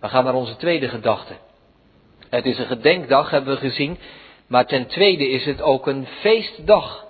We 0.00 0.08
gaan 0.08 0.24
naar 0.24 0.34
onze 0.34 0.56
tweede 0.56 0.88
gedachte. 0.88 1.34
Het 2.28 2.46
is 2.46 2.58
een 2.58 2.66
gedenkdag, 2.66 3.30
hebben 3.30 3.54
we 3.54 3.60
gezien. 3.60 3.98
Maar 4.46 4.66
ten 4.66 4.86
tweede 4.86 5.28
is 5.28 5.44
het 5.44 5.62
ook 5.62 5.86
een 5.86 6.06
feestdag. 6.06 7.06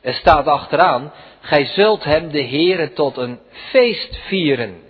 Er 0.00 0.14
staat 0.14 0.46
achteraan, 0.46 1.12
gij 1.40 1.64
zult 1.64 2.04
hem 2.04 2.30
de 2.30 2.42
Heere 2.42 2.92
tot 2.92 3.16
een 3.16 3.38
feest 3.50 4.16
vieren. 4.16 4.80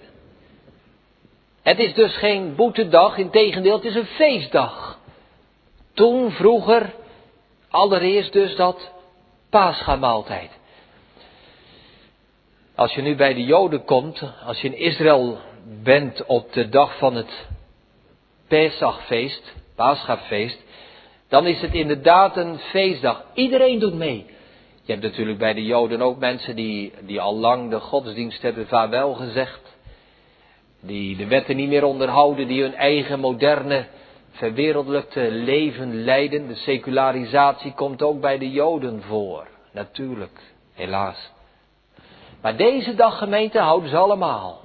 Het 1.71 1.79
is 1.79 1.95
dus 1.95 2.17
geen 2.17 2.55
boetedag, 2.55 3.17
integendeel, 3.17 3.75
het 3.75 3.85
is 3.85 3.95
een 3.95 4.07
feestdag. 4.07 4.99
Toen, 5.95 6.31
vroeger, 6.31 6.95
allereerst 7.69 8.33
dus 8.33 8.57
dat 8.57 8.91
paasgamaaltijd. 9.51 10.51
Als 12.75 12.95
je 12.95 13.03
nu 13.03 13.17
bij 13.17 13.35
de 13.35 13.45
Joden 13.45 13.85
komt, 13.85 14.23
als 14.47 14.61
je 14.61 14.69
in 14.69 14.79
Israël 14.79 15.39
bent 15.83 16.25
op 16.27 16.53
de 16.53 16.69
dag 16.69 16.99
van 16.99 17.15
het 17.15 17.47
Pesachfeest, 18.49 19.55
Paschafeest, 19.75 20.65
dan 21.29 21.47
is 21.47 21.61
het 21.61 21.75
inderdaad 21.75 22.37
een 22.37 22.59
feestdag. 22.59 23.25
Iedereen 23.35 23.79
doet 23.79 23.95
mee. 23.95 24.27
Je 24.83 24.93
hebt 24.93 25.03
natuurlijk 25.05 25.39
bij 25.39 25.55
de 25.55 25.65
Joden 25.65 26.03
ook 26.03 26.19
mensen 26.19 26.57
die, 26.57 26.93
die 27.01 27.21
al 27.21 27.37
lang 27.37 27.71
de 27.71 27.81
godsdienst 27.81 28.43
hebben 28.43 28.67
vaarwel 28.67 29.15
gezegd. 29.15 29.70
Die 30.81 31.17
de 31.17 31.27
wetten 31.27 31.57
niet 31.57 31.69
meer 31.69 31.85
onderhouden, 31.85 32.47
die 32.47 32.63
hun 32.63 32.75
eigen 32.75 33.21
moderne, 33.21 33.87
verwereldelijkte 34.31 35.31
leven 35.31 36.05
leiden. 36.05 36.49
De 36.49 36.55
secularisatie 36.55 37.73
komt 37.73 38.03
ook 38.03 38.21
bij 38.21 38.39
de 38.39 38.51
Joden 38.51 39.03
voor. 39.03 39.49
Natuurlijk, 39.73 40.41
helaas. 40.75 41.31
Maar 42.41 42.57
deze 42.57 42.95
dag 42.95 43.19
gemeente 43.19 43.59
houden 43.59 43.91
ze 43.91 43.97
allemaal. 43.97 44.61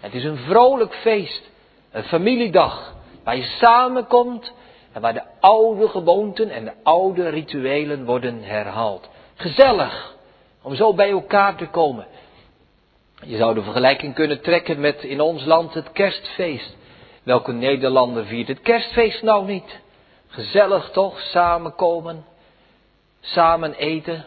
Het 0.00 0.14
is 0.14 0.24
een 0.24 0.36
vrolijk 0.36 0.94
feest. 0.94 1.50
Een 1.90 2.04
familiedag. 2.04 2.94
Waar 3.24 3.36
je 3.36 3.56
samenkomt 3.60 4.52
en 4.92 5.00
waar 5.00 5.14
de 5.14 5.22
oude 5.40 5.88
gewoonten 5.88 6.50
en 6.50 6.64
de 6.64 6.72
oude 6.82 7.28
rituelen 7.28 8.04
worden 8.04 8.42
herhaald. 8.42 9.08
Gezellig. 9.34 10.14
Om 10.62 10.74
zo 10.74 10.94
bij 10.94 11.10
elkaar 11.10 11.56
te 11.56 11.66
komen. 11.66 12.06
Je 13.22 13.36
zou 13.36 13.54
de 13.54 13.62
vergelijking 13.62 14.14
kunnen 14.14 14.42
trekken 14.42 14.80
met 14.80 15.02
in 15.02 15.20
ons 15.20 15.44
land 15.44 15.74
het 15.74 15.92
kerstfeest. 15.92 16.76
Welke 17.22 17.52
Nederlander 17.52 18.24
viert 18.24 18.48
het 18.48 18.60
kerstfeest 18.60 19.22
nou 19.22 19.46
niet? 19.46 19.80
Gezellig 20.26 20.90
toch, 20.90 21.20
samenkomen, 21.20 22.24
samen 23.20 23.74
eten, 23.74 24.24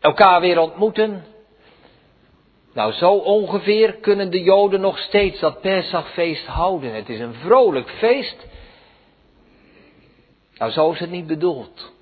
elkaar 0.00 0.40
weer 0.40 0.58
ontmoeten. 0.58 1.24
Nou, 2.72 2.92
zo 2.92 3.12
ongeveer 3.12 3.92
kunnen 3.92 4.30
de 4.30 4.42
Joden 4.42 4.80
nog 4.80 4.98
steeds 4.98 5.40
dat 5.40 5.60
Pesachfeest 5.60 6.46
houden. 6.46 6.94
Het 6.94 7.08
is 7.08 7.20
een 7.20 7.34
vrolijk 7.34 7.90
feest. 7.90 8.46
Nou, 10.58 10.70
zo 10.70 10.90
is 10.90 10.98
het 10.98 11.10
niet 11.10 11.26
bedoeld. 11.26 11.92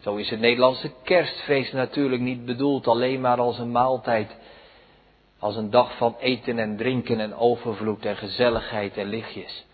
Zo 0.00 0.14
is 0.14 0.30
het 0.30 0.40
Nederlandse 0.40 0.90
kerstfeest 1.04 1.72
natuurlijk 1.72 2.22
niet 2.22 2.44
bedoeld 2.44 2.86
alleen 2.86 3.20
maar 3.20 3.38
als 3.38 3.58
een 3.58 3.72
maaltijd. 3.72 4.36
Als 5.40 5.56
een 5.56 5.70
dag 5.70 5.96
van 5.96 6.16
eten 6.18 6.58
en 6.58 6.76
drinken 6.76 7.20
en 7.20 7.34
overvloed 7.34 8.04
en 8.04 8.16
gezelligheid 8.16 8.96
en 8.96 9.08
lichtjes. 9.08 9.66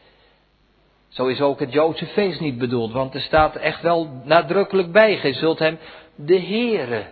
Zo 1.08 1.26
is 1.26 1.40
ook 1.40 1.60
het 1.60 1.72
Joodse 1.72 2.06
feest 2.06 2.40
niet 2.40 2.58
bedoeld, 2.58 2.92
want 2.92 3.14
er 3.14 3.20
staat 3.20 3.56
echt 3.56 3.82
wel 3.82 4.10
nadrukkelijk 4.24 4.92
bij. 4.92 5.20
Je 5.22 5.32
zult 5.32 5.58
hem 5.58 5.78
de 6.14 6.40
Heere 6.40 7.04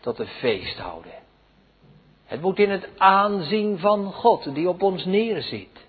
tot 0.00 0.18
een 0.18 0.26
feest 0.26 0.78
houden. 0.78 1.12
Het 2.24 2.40
moet 2.40 2.58
in 2.58 2.70
het 2.70 2.88
aanzien 2.96 3.78
van 3.78 4.12
God 4.12 4.54
die 4.54 4.68
op 4.68 4.82
ons 4.82 5.04
neerziet. 5.04 5.86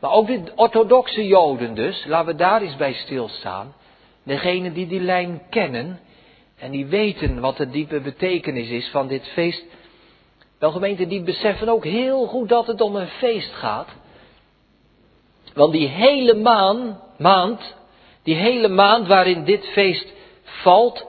Maar 0.00 0.10
ook 0.10 0.26
de 0.26 0.52
orthodoxe 0.54 1.26
Joden 1.26 1.74
dus, 1.74 2.04
laten 2.04 2.26
we 2.26 2.34
daar 2.34 2.62
eens 2.62 2.76
bij 2.76 2.92
stilstaan. 2.92 3.74
Degenen 4.22 4.72
die 4.72 4.86
die 4.86 5.00
lijn 5.00 5.42
kennen 5.50 6.00
en 6.58 6.70
die 6.70 6.86
weten 6.86 7.40
wat 7.40 7.56
de 7.56 7.70
diepe 7.70 8.00
betekenis 8.00 8.68
is 8.68 8.88
van 8.88 9.08
dit 9.08 9.28
feest. 9.28 9.64
Wel 10.58 10.70
gemeente, 10.70 11.06
die 11.06 11.22
beseffen 11.22 11.68
ook 11.68 11.84
heel 11.84 12.26
goed 12.26 12.48
dat 12.48 12.66
het 12.66 12.80
om 12.80 12.96
een 12.96 13.08
feest 13.08 13.52
gaat. 13.52 13.88
Want 15.54 15.72
die 15.72 15.88
hele 15.88 16.34
maan, 16.34 17.00
maand, 17.18 17.74
die 18.22 18.34
hele 18.34 18.68
maand 18.68 19.06
waarin 19.06 19.44
dit 19.44 19.66
feest 19.66 20.12
valt, 20.42 21.06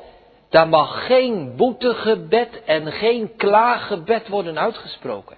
daar 0.49 0.67
mag 0.67 1.05
geen 1.05 1.55
boetegebed 1.55 2.63
en 2.65 2.91
geen 2.91 3.35
klaaggebed 3.35 4.27
worden 4.27 4.59
uitgesproken. 4.59 5.37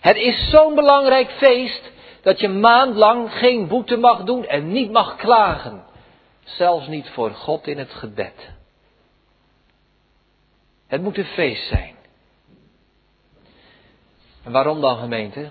Het 0.00 0.16
is 0.16 0.50
zo'n 0.50 0.74
belangrijk 0.74 1.30
feest 1.30 1.90
dat 2.22 2.40
je 2.40 2.48
maandlang 2.48 3.32
geen 3.32 3.68
boete 3.68 3.96
mag 3.96 4.22
doen 4.22 4.46
en 4.46 4.72
niet 4.72 4.90
mag 4.90 5.16
klagen. 5.16 5.84
Zelfs 6.44 6.86
niet 6.86 7.08
voor 7.08 7.30
God 7.30 7.66
in 7.66 7.78
het 7.78 7.92
gebed. 7.92 8.50
Het 10.92 11.02
moet 11.02 11.18
een 11.18 11.24
feest 11.24 11.68
zijn. 11.68 11.94
En 14.42 14.52
waarom 14.52 14.80
dan 14.80 14.96
gemeente? 14.96 15.50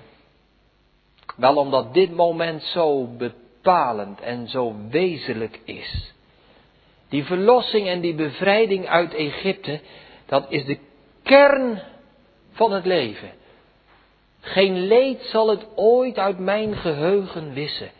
Wel 1.35 1.55
omdat 1.55 1.93
dit 1.93 2.15
moment 2.15 2.63
zo 2.63 3.07
bepalend 3.07 4.21
en 4.21 4.47
zo 4.47 4.75
wezenlijk 4.89 5.59
is. 5.63 6.13
Die 7.09 7.23
verlossing 7.23 7.87
en 7.87 8.01
die 8.01 8.13
bevrijding 8.13 8.87
uit 8.87 9.13
Egypte, 9.13 9.79
dat 10.25 10.45
is 10.49 10.65
de 10.65 10.79
kern 11.23 11.81
van 12.51 12.71
het 12.71 12.85
leven. 12.85 13.31
Geen 14.39 14.87
leed 14.87 15.21
zal 15.21 15.49
het 15.49 15.65
ooit 15.75 16.17
uit 16.17 16.39
mijn 16.39 16.75
geheugen 16.75 17.53
wissen. 17.53 17.91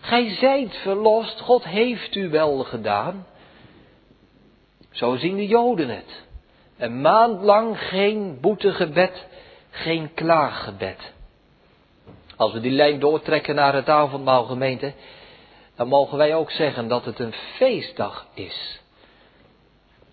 Gij 0.00 0.34
zijt 0.34 0.76
verlost, 0.76 1.40
God 1.40 1.64
heeft 1.64 2.14
u 2.14 2.28
wel 2.28 2.64
gedaan. 2.64 3.26
Zo 4.90 5.16
zien 5.16 5.36
de 5.36 5.46
Joden 5.46 5.88
het. 5.88 6.28
Een 6.80 7.00
maand 7.00 7.42
lang 7.42 7.78
geen 7.78 8.38
boetegebed, 8.40 9.26
geen 9.70 10.14
klaaggebed. 10.14 11.12
Als 12.36 12.52
we 12.52 12.60
die 12.60 12.70
lijn 12.70 13.00
doortrekken 13.00 13.54
naar 13.54 13.74
het 13.74 13.88
avondmaal 13.88 14.44
gemeente, 14.44 14.92
dan 15.76 15.88
mogen 15.88 16.18
wij 16.18 16.34
ook 16.34 16.50
zeggen 16.50 16.88
dat 16.88 17.04
het 17.04 17.18
een 17.18 17.32
feestdag 17.32 18.26
is. 18.34 18.80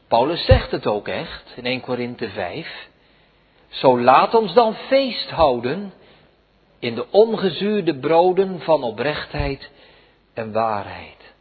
Paulus 0.08 0.46
zegt 0.46 0.72
het 0.72 0.88
ook 0.88 1.08
echt 1.08 1.54
in 1.56 1.66
1 1.66 1.82
Korinthe 1.82 2.30
5. 2.30 2.88
Zo 3.68 4.00
laat 4.00 4.36
ons 4.36 4.54
dan 4.54 4.76
feest 4.76 5.30
houden 5.30 5.94
in 6.80 6.96
de 6.96 7.12
ongezuurde 7.12 8.00
broden 8.00 8.60
van 8.60 8.84
oprechtheid 8.84 9.70
en 10.34 10.52
waarheid. 10.52 11.34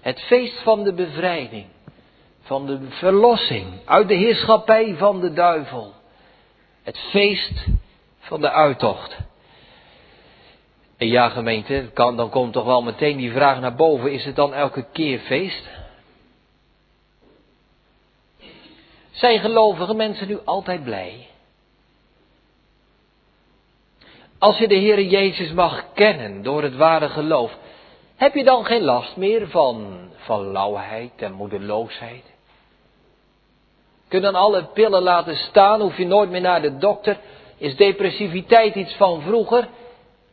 Het 0.00 0.20
feest 0.20 0.62
van 0.62 0.84
de 0.84 0.92
bevrijding, 0.92 1.66
van 2.48 2.66
de 2.66 2.78
verlossing 2.88 3.66
uit 3.84 4.08
de 4.08 4.14
heerschappij 4.14 4.94
van 4.96 5.20
de 5.20 5.32
duivel. 5.32 5.92
Het 6.82 6.98
feest 6.98 7.66
van 8.18 8.40
de 8.40 8.50
uittocht. 8.50 9.16
Ja, 10.96 11.28
gemeente, 11.28 11.90
kan, 11.94 12.16
dan 12.16 12.30
komt 12.30 12.52
toch 12.52 12.64
wel 12.64 12.82
meteen 12.82 13.16
die 13.16 13.32
vraag 13.32 13.60
naar 13.60 13.74
boven: 13.74 14.12
is 14.12 14.24
het 14.24 14.36
dan 14.36 14.54
elke 14.54 14.86
keer 14.92 15.18
feest? 15.18 15.68
Zijn 19.10 19.40
gelovige 19.40 19.94
mensen 19.94 20.28
nu 20.28 20.38
altijd 20.44 20.84
blij? 20.84 21.26
Als 24.38 24.58
je 24.58 24.68
de 24.68 24.74
Heer 24.74 25.02
Jezus 25.02 25.52
mag 25.52 25.92
kennen 25.94 26.42
door 26.42 26.62
het 26.62 26.76
ware 26.76 27.08
geloof, 27.08 27.56
heb 28.16 28.34
je 28.34 28.44
dan 28.44 28.64
geen 28.64 28.82
last 28.82 29.16
meer 29.16 29.48
van, 29.48 29.98
van 30.16 30.52
lauwheid 30.52 31.12
en 31.16 31.32
moedeloosheid? 31.32 32.36
Kun 34.08 34.18
je 34.18 34.24
dan 34.24 34.34
alle 34.34 34.64
pillen 34.64 35.02
laten 35.02 35.36
staan, 35.36 35.80
hoef 35.80 35.96
je 35.96 36.06
nooit 36.06 36.30
meer 36.30 36.40
naar 36.40 36.62
de 36.62 36.76
dokter? 36.76 37.18
Is 37.56 37.76
depressiviteit 37.76 38.74
iets 38.74 38.94
van 38.94 39.22
vroeger? 39.22 39.68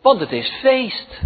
Want 0.01 0.19
het 0.19 0.31
is 0.31 0.49
feest. 0.49 1.21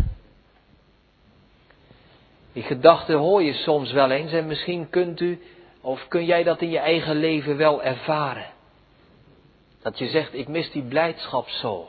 Die 2.54 2.64
gedachten 2.64 3.18
hoor 3.18 3.44
je 3.44 3.54
soms 3.54 3.92
wel 3.92 4.12
eens 4.12 4.32
en 4.32 4.48
misschien 4.48 4.90
kunt 4.90 5.20
u 5.20 5.42
of 5.82 6.08
kun 6.08 6.26
jij 6.26 6.44
dat 6.44 6.62
in 6.62 6.70
je 6.70 6.80
eigen 6.80 7.16
leven 7.16 7.58
wel 7.58 7.84
ervaren. 7.84 8.46
Dat 9.82 9.98
je 9.98 10.08
zegt, 10.08 10.34
ik 10.34 10.48
mis 10.48 10.72
die 10.72 10.84
blijdschap 10.84 11.50
zo. 11.50 11.88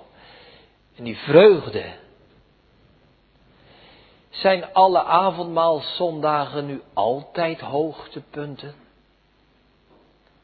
En 0.96 1.05
die 1.05 1.16
vreugde. 1.16 1.85
Zijn 4.31 4.73
alle 4.73 5.03
avondmaalzondagen 5.03 6.66
nu 6.66 6.83
altijd 6.92 7.61
hoogtepunten? 7.61 8.75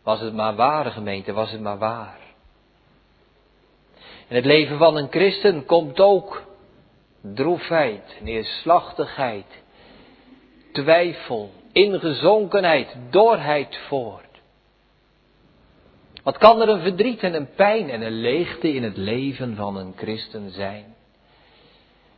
Was 0.07 0.21
het 0.21 0.35
maar 0.35 0.55
waar, 0.55 0.85
gemeente, 0.85 1.33
was 1.33 1.51
het 1.51 1.61
maar 1.61 1.79
waar. 1.79 2.19
In 4.29 4.37
het 4.37 4.45
leven 4.45 4.79
van 4.79 4.97
een 4.97 5.11
christen 5.11 5.65
komt 5.65 6.01
ook 6.01 6.43
droefheid, 7.21 8.17
neerslachtigheid, 8.21 9.47
twijfel, 10.73 11.51
ingezonkenheid, 11.73 12.97
dorheid 13.11 13.77
voort. 13.89 14.41
Wat 16.23 16.39
kan 16.39 16.61
er 16.61 16.69
een 16.69 16.83
verdriet 16.83 17.21
en 17.21 17.35
een 17.35 17.55
pijn 17.55 17.91
en 17.91 18.03
een 18.03 18.21
leegte 18.21 18.75
in 18.75 18.83
het 18.83 18.97
leven 18.97 19.57
van 19.57 19.77
een 19.77 19.93
christen 19.97 20.51
zijn? 20.51 20.95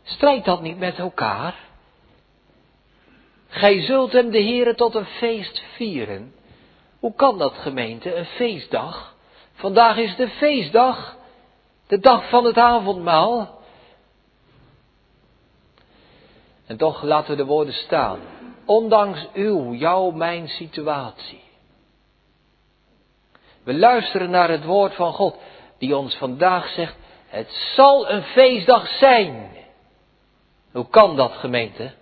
Strijd 0.03 0.45
dat 0.45 0.63
niet 0.63 0.79
met 0.79 0.99
elkaar? 0.99 1.55
Gij 3.49 3.81
zult 3.81 4.13
hem 4.13 4.31
de 4.31 4.43
Heere 4.43 4.75
tot 4.75 4.95
een 4.95 5.07
feest 5.07 5.63
vieren. 5.75 6.33
Hoe 6.99 7.15
kan 7.15 7.39
dat 7.39 7.55
gemeente, 7.55 8.15
een 8.15 8.25
feestdag? 8.25 9.15
Vandaag 9.53 9.97
is 9.97 10.17
de 10.17 10.29
feestdag 10.29 11.17
de 11.87 11.99
dag 11.99 12.29
van 12.29 12.45
het 12.45 12.59
avondmaal. 12.59 13.59
En 16.67 16.77
toch 16.77 17.03
laten 17.03 17.31
we 17.31 17.37
de 17.37 17.45
woorden 17.45 17.75
staan. 17.75 18.21
Ondanks 18.65 19.29
uw, 19.33 19.75
jouw, 19.75 20.11
mijn 20.11 20.49
situatie. 20.49 21.43
We 23.63 23.75
luisteren 23.75 24.31
naar 24.31 24.49
het 24.49 24.65
woord 24.65 24.95
van 24.95 25.13
God, 25.13 25.37
die 25.79 25.97
ons 25.97 26.15
vandaag 26.15 26.69
zegt, 26.69 26.97
het 27.27 27.51
zal 27.75 28.11
een 28.11 28.23
feestdag 28.23 28.89
zijn. 28.89 29.57
Hoe 30.73 30.89
kan 30.89 31.17
dat, 31.17 31.33
gemeente? 31.33 31.93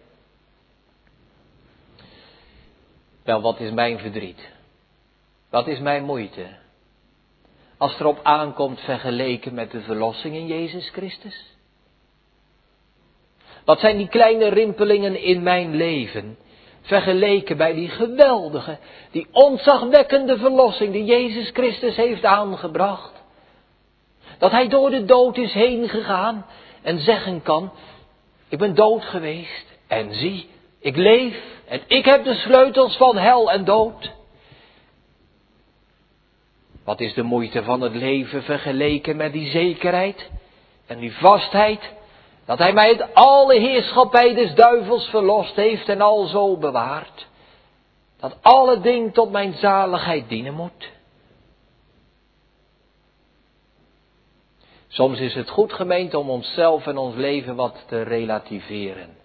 Wel, 3.23 3.41
wat 3.41 3.61
is 3.61 3.71
mijn 3.71 3.99
verdriet? 3.99 4.55
Wat 5.51 5.67
is 5.67 5.79
mijn 5.79 6.05
moeite? 6.05 6.47
als 7.79 7.91
het 7.91 8.01
erop 8.01 8.21
aankomt 8.23 8.81
vergeleken 8.81 9.55
met 9.55 9.71
de 9.71 9.81
verlossing 9.81 10.35
in 10.35 10.47
Jezus 10.47 10.91
Christus? 10.91 11.55
Wat 13.65 13.81
zijn 13.81 13.97
die 13.97 14.09
kleine 14.09 14.49
rimpelingen 14.49 15.21
in 15.21 15.43
mijn 15.43 15.75
leven 15.75 16.37
vergeleken 16.81 17.57
bij 17.57 17.73
die 17.73 17.89
geweldige, 17.89 18.79
die 19.11 19.27
ontzagwekkende 19.33 20.39
verlossing 20.39 20.93
die 20.93 21.05
Jezus 21.05 21.51
Christus 21.53 21.97
heeft 21.97 22.25
aangebracht? 22.25 23.13
Dat 24.39 24.51
hij 24.51 24.69
door 24.69 24.91
de 24.91 25.05
dood 25.05 25.37
is 25.37 25.53
heen 25.53 25.89
gegaan 25.89 26.47
en 26.83 26.99
zeggen 26.99 27.43
kan, 27.43 27.73
ik 28.49 28.59
ben 28.59 28.75
dood 28.75 29.05
geweest 29.05 29.67
en 29.87 30.15
zie, 30.15 30.49
ik 30.81 30.97
leef 30.97 31.43
en 31.69 31.81
ik 31.87 32.05
heb 32.05 32.25
de 32.25 32.35
sleutels 32.35 32.97
van 32.97 33.17
hel 33.17 33.51
en 33.51 33.65
dood. 33.65 34.16
Wat 36.87 37.01
is 37.01 37.15
de 37.15 37.23
moeite 37.23 37.63
van 37.63 37.81
het 37.81 37.95
leven 37.95 38.43
vergeleken 38.43 39.17
met 39.17 39.33
die 39.33 39.51
zekerheid 39.51 40.31
en 40.87 40.99
die 40.99 41.17
vastheid 41.17 41.93
dat 42.45 42.59
hij 42.59 42.73
mij 42.73 42.87
uit 42.87 43.15
alle 43.15 43.59
heerschappij 43.59 44.35
des 44.35 44.55
duivels 44.55 45.09
verlost 45.09 45.57
heeft 45.57 45.89
en 45.89 46.01
al 46.01 46.25
zo 46.25 46.57
bewaart. 46.57 47.27
Dat 48.17 48.37
alle 48.43 48.81
ding 48.81 49.15
tot 49.15 49.31
mijn 49.31 49.53
zaligheid 49.53 50.29
dienen 50.29 50.55
moet. 50.55 50.91
Soms 54.89 55.19
is 55.19 55.35
het 55.35 55.49
goed 55.49 55.73
gemeend 55.73 56.15
om 56.15 56.31
onszelf 56.31 56.87
en 56.87 56.97
ons 56.97 57.15
leven 57.15 57.57
wat 57.57 57.85
te 57.89 58.03
relativeren. 58.03 59.17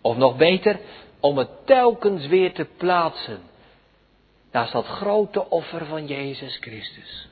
Of 0.00 0.16
nog 0.16 0.36
beter, 0.36 0.80
om 1.20 1.38
het 1.38 1.66
telkens 1.66 2.26
weer 2.26 2.52
te 2.52 2.66
plaatsen 2.76 3.40
naast 4.52 4.72
dat 4.72 4.86
grote 4.86 5.50
offer 5.50 5.86
van 5.86 6.06
Jezus 6.06 6.56
Christus. 6.60 7.28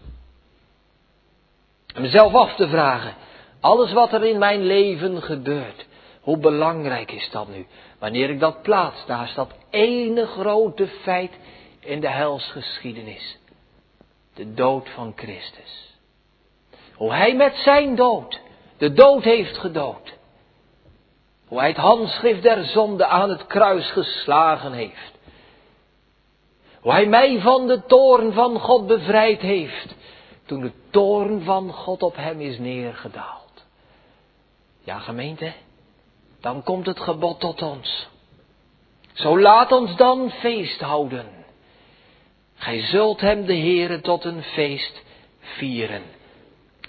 Mezelf 1.94 2.34
af 2.34 2.54
te 2.54 2.68
vragen, 2.68 3.14
alles 3.60 3.92
wat 3.92 4.12
er 4.12 4.24
in 4.24 4.38
mijn 4.38 4.62
leven 4.62 5.22
gebeurt, 5.22 5.86
hoe 6.20 6.38
belangrijk 6.38 7.12
is 7.12 7.30
dat 7.30 7.48
nu? 7.48 7.66
Wanneer 7.98 8.30
ik 8.30 8.40
dat 8.40 8.62
plaats 8.62 9.06
naast 9.06 9.34
dat 9.34 9.54
ene 9.70 10.26
grote 10.26 10.86
feit 10.86 11.32
in 11.80 12.00
de 12.00 12.10
helsgeschiedenis. 12.10 13.38
De 14.34 14.54
dood 14.54 14.88
van 14.88 15.12
Christus. 15.16 15.98
Hoe 16.94 17.12
hij 17.12 17.34
met 17.34 17.56
zijn 17.56 17.94
dood 17.94 18.44
de 18.78 18.92
dood 18.92 19.22
heeft 19.22 19.58
gedood. 19.58 20.14
Hoe 21.48 21.58
hij 21.58 21.68
het 21.68 21.76
handschrift 21.76 22.42
der 22.42 22.64
zonde 22.64 23.06
aan 23.06 23.30
het 23.30 23.46
kruis 23.46 23.90
geslagen 23.90 24.72
heeft. 24.72 25.15
Hoe 26.86 26.94
hij 26.94 27.06
mij 27.06 27.40
van 27.40 27.66
de 27.66 27.82
toorn 27.86 28.32
van 28.32 28.60
God 28.60 28.86
bevrijd 28.86 29.40
heeft. 29.40 29.94
Toen 30.44 30.60
de 30.60 30.72
toorn 30.90 31.42
van 31.42 31.72
God 31.72 32.02
op 32.02 32.16
hem 32.16 32.40
is 32.40 32.58
neergedaald. 32.58 33.64
Ja, 34.84 34.98
gemeente, 34.98 35.52
dan 36.40 36.62
komt 36.62 36.86
het 36.86 37.00
gebod 37.00 37.40
tot 37.40 37.62
ons. 37.62 38.08
Zo 39.12 39.40
laat 39.40 39.72
ons 39.72 39.96
dan 39.96 40.30
feest 40.30 40.80
houden. 40.80 41.26
Gij 42.54 42.80
zult 42.80 43.20
hem 43.20 43.46
de 43.46 43.56
Heere 43.56 44.00
tot 44.00 44.24
een 44.24 44.42
feest 44.42 45.02
vieren. 45.40 46.02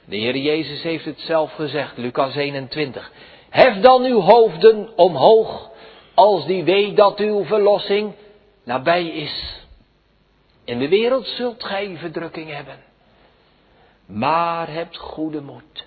De 0.06 0.16
Heer 0.16 0.38
Jezus 0.38 0.82
heeft 0.82 1.06
het 1.06 1.20
zelf 1.20 1.54
gezegd, 1.54 1.98
Lucas 1.98 2.36
21. 2.36 3.12
Hef 3.50 3.80
dan 3.80 4.04
uw 4.04 4.20
hoofden 4.20 4.98
omhoog, 4.98 5.70
als 6.14 6.46
die 6.46 6.64
weet 6.64 6.96
dat 6.96 7.20
uw 7.20 7.44
verlossing 7.46 8.14
nabij 8.64 9.08
is. 9.08 9.66
In 10.68 10.80
de 10.80 10.88
wereld 10.88 11.28
zult 11.28 11.64
gij 11.64 11.98
verdrukking 11.98 12.52
hebben. 12.52 12.84
Maar 14.06 14.70
hebt 14.74 14.98
goede 14.98 15.42
moed. 15.42 15.86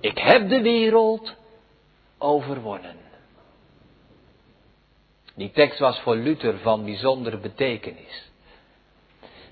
Ik 0.00 0.18
heb 0.18 0.48
de 0.48 0.60
wereld 0.60 1.34
overwonnen. 2.18 2.96
Die 5.34 5.50
tekst 5.50 5.78
was 5.78 6.00
voor 6.00 6.16
Luther 6.16 6.58
van 6.58 6.84
bijzondere 6.84 7.38
betekenis. 7.38 8.30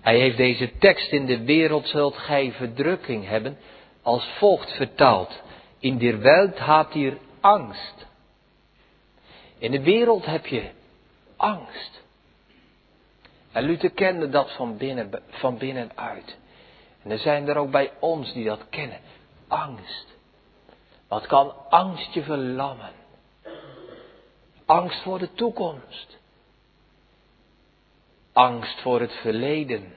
Hij 0.01 0.19
heeft 0.19 0.37
deze 0.37 0.73
tekst 0.79 1.13
in 1.13 1.27
de 1.27 1.45
wereld 1.45 1.89
zult 1.89 2.17
gij 2.17 2.53
verdrukking 2.53 3.29
hebben 3.29 3.59
als 4.03 4.25
volgt 4.39 4.73
vertaald. 4.73 5.43
In 5.79 5.99
der 5.99 6.19
Welt 6.19 6.59
habt 6.59 6.93
hier 6.93 7.19
angst. 7.41 8.07
In 9.59 9.71
de 9.71 9.83
wereld 9.83 10.27
heb 10.27 10.47
je 10.47 10.71
angst. 11.37 12.04
En 13.55 13.65
Luther 13.65 13.91
kende 13.91 14.29
dat 14.29 14.53
van, 14.53 14.77
binnen, 14.77 15.11
van 15.29 15.59
binnenuit. 15.59 16.37
En 17.03 17.11
er 17.11 17.19
zijn 17.19 17.49
er 17.49 17.57
ook 17.57 17.71
bij 17.71 17.93
ons 18.01 18.33
die 18.33 18.45
dat 18.45 18.69
kennen. 18.71 19.01
Angst. 19.49 20.07
Wat 21.09 21.27
kan 21.27 21.55
angst 21.71 22.13
je 22.13 22.23
verlammen? 22.23 22.93
Angst 24.65 25.03
voor 25.03 25.19
de 25.19 25.33
toekomst. 25.33 26.19
Angst 28.33 28.81
voor 28.81 29.01
het 29.01 29.13
verleden, 29.13 29.93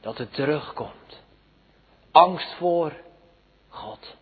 dat 0.00 0.18
het 0.18 0.34
terugkomt. 0.34 1.22
Angst 2.10 2.54
voor 2.54 2.92
God. 3.68 4.16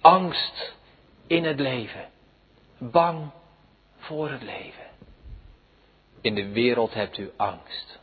Angst 0.00 0.74
in 1.26 1.44
het 1.44 1.60
leven. 1.60 2.08
Bang 2.78 3.30
voor 3.98 4.30
het 4.30 4.42
leven. 4.42 4.89
In 6.20 6.34
de 6.34 6.48
wereld 6.48 6.94
hebt 6.94 7.18
u 7.18 7.30
angst. 7.36 7.98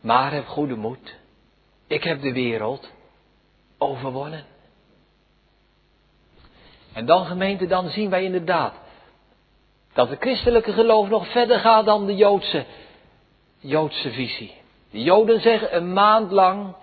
Maar 0.00 0.32
heb 0.32 0.46
goede 0.46 0.76
moed. 0.76 1.16
Ik 1.86 2.04
heb 2.04 2.22
de 2.22 2.32
wereld 2.32 2.90
overwonnen. 3.78 4.44
En 6.92 7.06
dan 7.06 7.26
gemeente, 7.26 7.66
dan 7.66 7.88
zien 7.88 8.10
wij 8.10 8.24
inderdaad 8.24 8.74
dat 9.92 10.08
het 10.08 10.20
christelijke 10.20 10.72
geloof 10.72 11.08
nog 11.08 11.26
verder 11.26 11.58
gaat 11.58 11.84
dan 11.84 12.06
de 12.06 12.14
Joodse, 12.14 12.64
Joodse 13.58 14.10
visie. 14.10 14.54
De 14.90 15.02
Joden 15.02 15.40
zeggen 15.40 15.76
een 15.76 15.92
maand 15.92 16.30
lang 16.30 16.74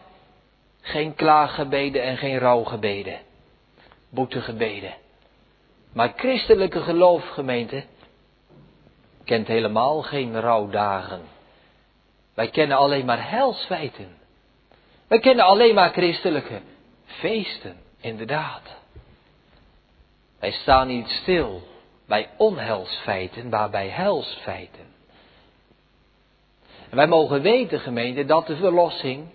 geen 0.81 1.15
klaaggebeden 1.15 2.03
en 2.03 2.17
geen 2.17 2.37
rouwgebeden, 2.37 3.19
boetegebeden. 4.09 4.93
Maar 5.93 6.13
christelijke 6.15 6.81
geloof, 6.81 7.27
gemeente, 7.27 7.83
kent 9.29 9.47
helemaal 9.47 10.01
geen 10.01 10.39
rouwdagen. 10.39 11.21
Wij 12.33 12.49
kennen 12.49 12.77
alleen 12.77 13.05
maar 13.05 13.29
helsfeiten. 13.29 14.17
Wij 15.07 15.19
kennen 15.19 15.45
alleen 15.45 15.75
maar 15.75 15.91
christelijke 15.91 16.61
feesten, 17.05 17.77
inderdaad. 17.99 18.61
Wij 20.39 20.51
staan 20.51 20.87
niet 20.87 21.07
stil 21.07 21.61
bij 22.07 22.29
onheilsfeiten, 22.37 23.49
maar 23.49 23.69
bij 23.69 23.87
helsfeiten. 23.87 24.85
En 26.89 26.95
wij 26.95 27.07
mogen 27.07 27.41
weten, 27.41 27.79
gemeente, 27.79 28.25
dat 28.25 28.47
de 28.47 28.55
verlossing 28.55 29.27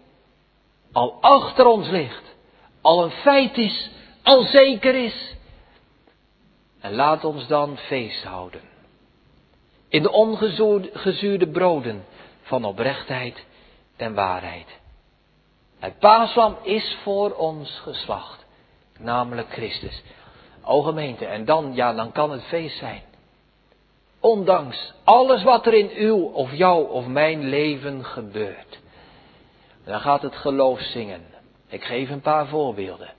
al 0.93 1.19
achter 1.21 1.67
ons 1.67 1.89
ligt, 1.89 2.35
al 2.81 3.05
een 3.05 3.11
feit 3.11 3.57
is, 3.57 3.91
al 4.23 4.43
zeker 4.43 4.95
is. 4.95 5.35
En 6.81 6.95
laat 6.95 7.25
ons 7.25 7.47
dan 7.47 7.77
feest 7.77 8.25
houden. 8.25 8.74
In 9.89 10.03
de 10.03 10.11
ongezuurde 10.11 11.47
broden 11.47 12.05
van 12.43 12.65
oprechtheid 12.65 13.45
en 13.97 14.15
waarheid. 14.15 14.67
Het 15.79 15.99
paaslam 15.99 16.57
is 16.63 16.97
voor 17.03 17.35
ons 17.35 17.79
geslacht, 17.79 18.45
namelijk 18.99 19.53
Christus. 19.53 20.03
O 20.63 20.83
gemeente, 20.83 21.27
en 21.27 21.45
dan, 21.45 21.75
ja, 21.75 21.93
dan 21.93 22.13
kan 22.13 22.31
het 22.31 22.45
feest 22.45 22.79
zijn. 22.79 23.03
Ondanks 24.21 24.93
alles 25.05 25.43
wat 25.43 25.67
er 25.67 25.75
in 25.75 25.91
uw 25.95 26.25
of 26.25 26.55
jou 26.55 26.91
of 26.91 27.07
mijn 27.07 27.49
leven 27.49 28.05
gebeurt. 28.05 28.79
Dan 29.85 30.01
gaat 30.01 30.23
het 30.23 30.37
geloof 30.37 30.81
zingen. 30.81 31.25
Ik 31.69 31.85
geef 31.85 32.11
een 32.11 32.21
paar 32.21 32.47
voorbeelden. 32.47 33.13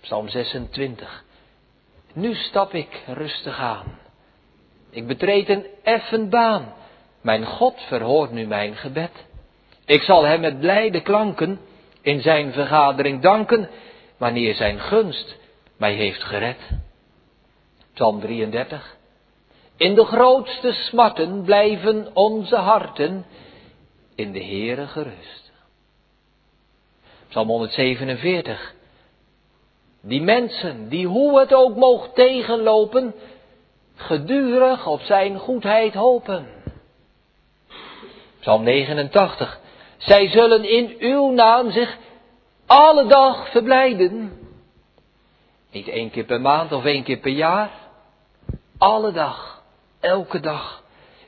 Psalm 0.00 0.28
26. 0.28 1.24
Nu 2.12 2.34
stap 2.34 2.74
ik 2.74 3.02
rustig 3.06 3.58
aan. 3.58 3.98
Ik 4.90 5.06
betreed 5.06 5.48
een 5.48 5.66
effen 5.82 6.28
baan. 6.28 6.74
Mijn 7.20 7.44
God 7.44 7.74
verhoort 7.86 8.30
nu 8.30 8.46
mijn 8.46 8.76
gebed. 8.76 9.10
Ik 9.84 10.02
zal 10.02 10.24
hem 10.24 10.40
met 10.40 10.60
blijde 10.60 11.00
klanken 11.00 11.60
in 12.00 12.20
zijn 12.20 12.52
vergadering 12.52 13.22
danken, 13.22 13.68
wanneer 14.16 14.54
zijn 14.54 14.80
gunst 14.80 15.36
mij 15.76 15.94
heeft 15.94 16.22
gered. 16.22 16.58
Psalm 17.94 18.20
33. 18.20 18.96
In 19.76 19.94
de 19.94 20.04
grootste 20.04 20.72
smarten 20.72 21.42
blijven 21.42 22.10
onze 22.14 22.56
harten 22.56 23.26
in 24.14 24.32
de 24.32 24.44
Heere 24.44 24.86
gerust. 24.86 25.52
Psalm 27.28 27.48
147. 27.48 28.74
Die 30.02 30.22
mensen, 30.22 30.88
die 30.88 31.06
hoe 31.06 31.40
het 31.40 31.54
ook 31.54 31.76
mocht 31.76 32.14
tegenlopen, 32.14 33.14
gedurig 33.96 34.86
op 34.86 35.00
zijn 35.00 35.38
goedheid 35.38 35.94
hopen. 35.94 36.46
Psalm 38.40 38.62
89. 38.62 39.60
Zij 39.96 40.28
zullen 40.28 40.64
in 40.70 40.96
uw 40.98 41.30
naam 41.30 41.70
zich 41.70 41.96
alle 42.66 43.06
dag 43.06 43.50
verblijden. 43.50 44.32
Niet 45.70 45.88
één 45.88 46.10
keer 46.10 46.24
per 46.24 46.40
maand 46.40 46.72
of 46.72 46.84
één 46.84 47.02
keer 47.02 47.18
per 47.18 47.32
jaar. 47.32 47.70
Alle 48.78 49.12
dag, 49.12 49.62
elke 50.00 50.40
dag. 50.40 50.82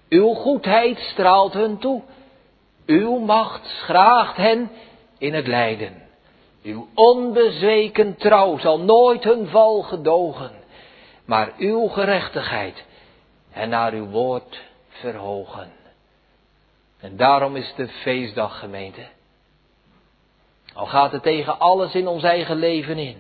Uw 0.09 0.35
goedheid 0.35 0.99
straalt 0.99 1.53
hun 1.53 1.79
toe. 1.79 2.03
Uw 2.87 3.19
macht 3.19 3.67
schraagt 3.67 4.37
hen 4.37 4.71
in 5.19 5.35
het 5.35 5.47
lijden. 5.47 6.03
Uw 6.63 6.89
onbezweken 6.95 8.17
trouw 8.17 8.59
zal 8.59 8.81
nooit 8.81 9.25
hun 9.25 9.47
val 9.47 9.83
gedogen, 9.83 10.51
maar 11.29 11.53
uw 11.59 11.87
gerechtigheid 11.87 12.85
hen 13.51 13.69
naar 13.69 13.93
uw 13.93 14.07
woord 14.07 14.61
verhogen. 14.89 15.73
En 17.01 17.17
daarom 17.17 17.57
is 17.57 17.73
de 17.77 17.89
feestdag, 17.89 18.59
gemeente. 18.59 19.07
Al 20.73 20.87
gaat 20.87 21.13
het 21.13 21.23
tegen 21.23 21.59
alles 21.59 21.95
in 21.95 22.07
ons 22.07 22.23
eigen 22.23 22.57
leven 22.57 22.99
in. 22.99 23.17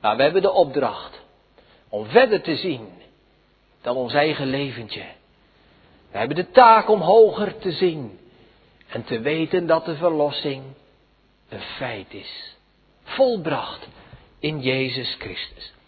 Maar 0.00 0.16
we 0.16 0.22
hebben 0.22 0.42
de 0.42 0.52
opdracht 0.52 1.20
om 1.88 2.06
verder 2.06 2.40
te 2.40 2.56
zien 2.56 2.88
dan 3.80 3.96
ons 3.96 4.12
eigen 4.12 4.46
leventje. 4.46 5.04
We 6.10 6.18
hebben 6.18 6.36
de 6.36 6.50
taak 6.50 6.88
om 6.88 7.00
hoger 7.00 7.58
te 7.58 7.72
zien 7.72 8.18
en 8.88 9.04
te 9.04 9.20
weten 9.20 9.66
dat 9.66 9.84
de 9.84 9.96
verlossing 9.96 10.64
een 11.48 11.60
feit 11.60 12.14
is. 12.14 12.56
Volbracht 13.02 13.88
in 14.38 14.60
Jezus 14.60 15.14
Christus. 15.18 15.78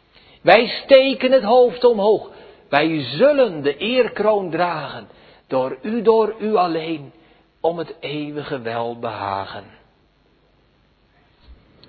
Wij 0.42 0.66
steken 0.66 1.32
het 1.32 1.42
hoofd 1.42 1.84
omhoog. 1.84 2.30
Wij 2.68 3.02
zullen 3.02 3.62
de 3.62 3.76
eerkroon 3.76 4.50
dragen. 4.50 5.08
Door 5.46 5.78
u, 5.82 6.02
door 6.02 6.34
u 6.38 6.54
alleen. 6.54 7.12
Om 7.60 7.78
het 7.78 7.94
eeuwige 8.00 8.60
welbehagen. 8.60 9.64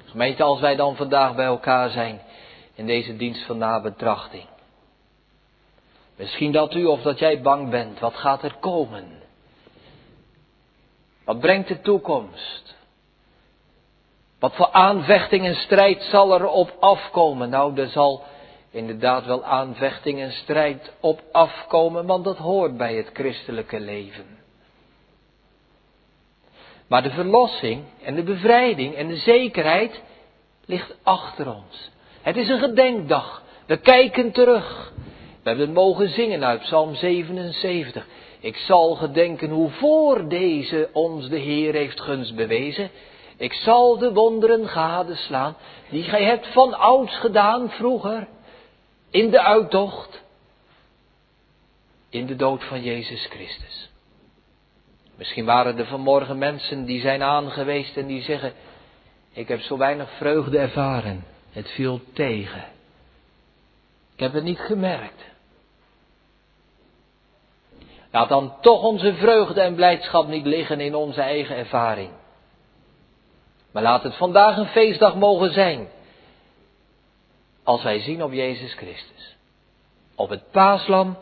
Gemeente, 0.05 0.43
als 0.43 0.59
wij 0.59 0.75
dan 0.75 0.95
vandaag 0.95 1.35
bij 1.35 1.45
elkaar 1.45 1.89
zijn. 1.89 2.21
In 2.75 2.85
deze 2.85 3.15
dienst 3.15 3.45
van 3.45 3.57
nabetrachting. 3.57 4.45
Misschien 6.15 6.51
dat 6.51 6.73
u 6.73 6.85
of 6.85 7.01
dat 7.01 7.19
jij 7.19 7.41
bang 7.41 7.69
bent. 7.69 7.99
Wat 7.99 8.15
gaat 8.15 8.43
er 8.43 8.55
komen? 8.59 9.21
Wat 11.23 11.39
brengt 11.39 11.67
de 11.67 11.81
toekomst? 11.81 12.75
Wat 14.39 14.55
voor 14.55 14.71
aanvechting 14.71 15.45
en 15.45 15.55
strijd 15.55 16.01
zal 16.01 16.33
er 16.33 16.47
op 16.47 16.75
afkomen? 16.79 17.49
Nou, 17.49 17.79
er 17.79 17.87
zal 17.87 18.23
inderdaad 18.73 19.25
wel 19.25 19.43
aanvechting 19.43 20.19
en 20.19 20.31
strijd 20.31 20.93
op 20.99 21.21
afkomen, 21.31 22.05
want 22.05 22.23
dat 22.23 22.37
hoort 22.37 22.77
bij 22.77 22.95
het 22.95 23.09
christelijke 23.13 23.79
leven. 23.79 24.25
Maar 26.87 27.03
de 27.03 27.11
verlossing 27.11 27.83
en 28.03 28.15
de 28.15 28.23
bevrijding 28.23 28.95
en 28.95 29.07
de 29.07 29.15
zekerheid 29.15 30.01
ligt 30.65 30.95
achter 31.03 31.55
ons. 31.55 31.91
Het 32.21 32.37
is 32.37 32.49
een 32.49 32.59
gedenkdag. 32.59 33.43
We 33.65 33.77
kijken 33.77 34.31
terug. 34.31 34.93
We 35.43 35.49
hebben 35.49 35.73
mogen 35.73 36.09
zingen 36.09 36.45
uit 36.45 36.61
Psalm 36.61 36.95
77. 36.95 38.07
Ik 38.39 38.55
zal 38.55 38.95
gedenken 38.95 39.49
hoe 39.49 39.69
voor 39.69 40.27
deze 40.27 40.89
ons 40.93 41.29
de 41.29 41.37
Heer 41.37 41.73
heeft 41.73 42.01
gunst 42.01 42.35
bewezen. 42.35 42.89
Ik 43.37 43.53
zal 43.53 43.97
de 43.97 44.13
wonderen 44.13 44.67
gadeslaan 44.67 45.55
die 45.89 46.03
gij 46.03 46.23
hebt 46.23 46.47
van 46.47 46.73
ouds 46.73 47.19
gedaan 47.19 47.69
vroeger 47.69 48.27
in 49.13 49.29
de 49.29 49.41
uittocht, 49.41 50.21
in 52.09 52.25
de 52.25 52.35
dood 52.35 52.63
van 52.63 52.81
Jezus 52.81 53.25
Christus. 53.25 53.89
Misschien 55.15 55.45
waren 55.45 55.77
er 55.77 55.85
vanmorgen 55.85 56.37
mensen 56.37 56.85
die 56.85 57.01
zijn 57.01 57.23
aangeweest 57.23 57.97
en 57.97 58.07
die 58.07 58.21
zeggen, 58.21 58.53
ik 59.31 59.47
heb 59.47 59.59
zo 59.59 59.77
weinig 59.77 60.11
vreugde 60.17 60.57
ervaren, 60.57 61.25
het 61.51 61.69
viel 61.69 62.01
tegen. 62.13 62.65
Ik 64.13 64.19
heb 64.19 64.33
het 64.33 64.43
niet 64.43 64.59
gemerkt. 64.59 65.23
Laat 68.11 68.29
dan 68.29 68.53
toch 68.61 68.83
onze 68.83 69.13
vreugde 69.13 69.61
en 69.61 69.75
blijdschap 69.75 70.27
niet 70.27 70.45
liggen 70.45 70.79
in 70.79 70.95
onze 70.95 71.21
eigen 71.21 71.55
ervaring. 71.55 72.11
Maar 73.71 73.83
laat 73.83 74.03
het 74.03 74.15
vandaag 74.15 74.57
een 74.57 74.67
feestdag 74.67 75.15
mogen 75.15 75.53
zijn. 75.53 75.87
Als 77.63 77.83
wij 77.83 77.99
zien 77.99 78.23
op 78.23 78.33
Jezus 78.33 78.73
Christus. 78.73 79.35
Op 80.15 80.29
het 80.29 80.51
paaslam 80.51 81.17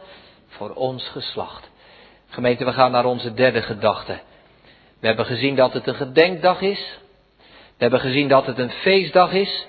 voor 0.48 0.70
ons 0.70 1.08
geslacht. 1.08 1.70
Gemeente, 2.30 2.66
we 2.66 2.74
gaan 2.74 2.92
naar 2.92 3.06
onze 3.06 3.34
derde 3.34 3.62
gedachte. 3.62 4.20
We 5.00 5.08
hebben 5.08 5.26
gezien 5.26 5.56
dat 5.56 5.74
het 5.74 5.88
een 5.88 5.96
gedenkdag 5.96 6.62
is. 6.62 7.00
We 7.48 7.88
hebben 7.88 8.00
gezien 8.00 8.28
dat 8.28 8.46
het 8.46 8.58
een 8.58 8.72
feestdag 8.72 9.32
is. 9.32 9.66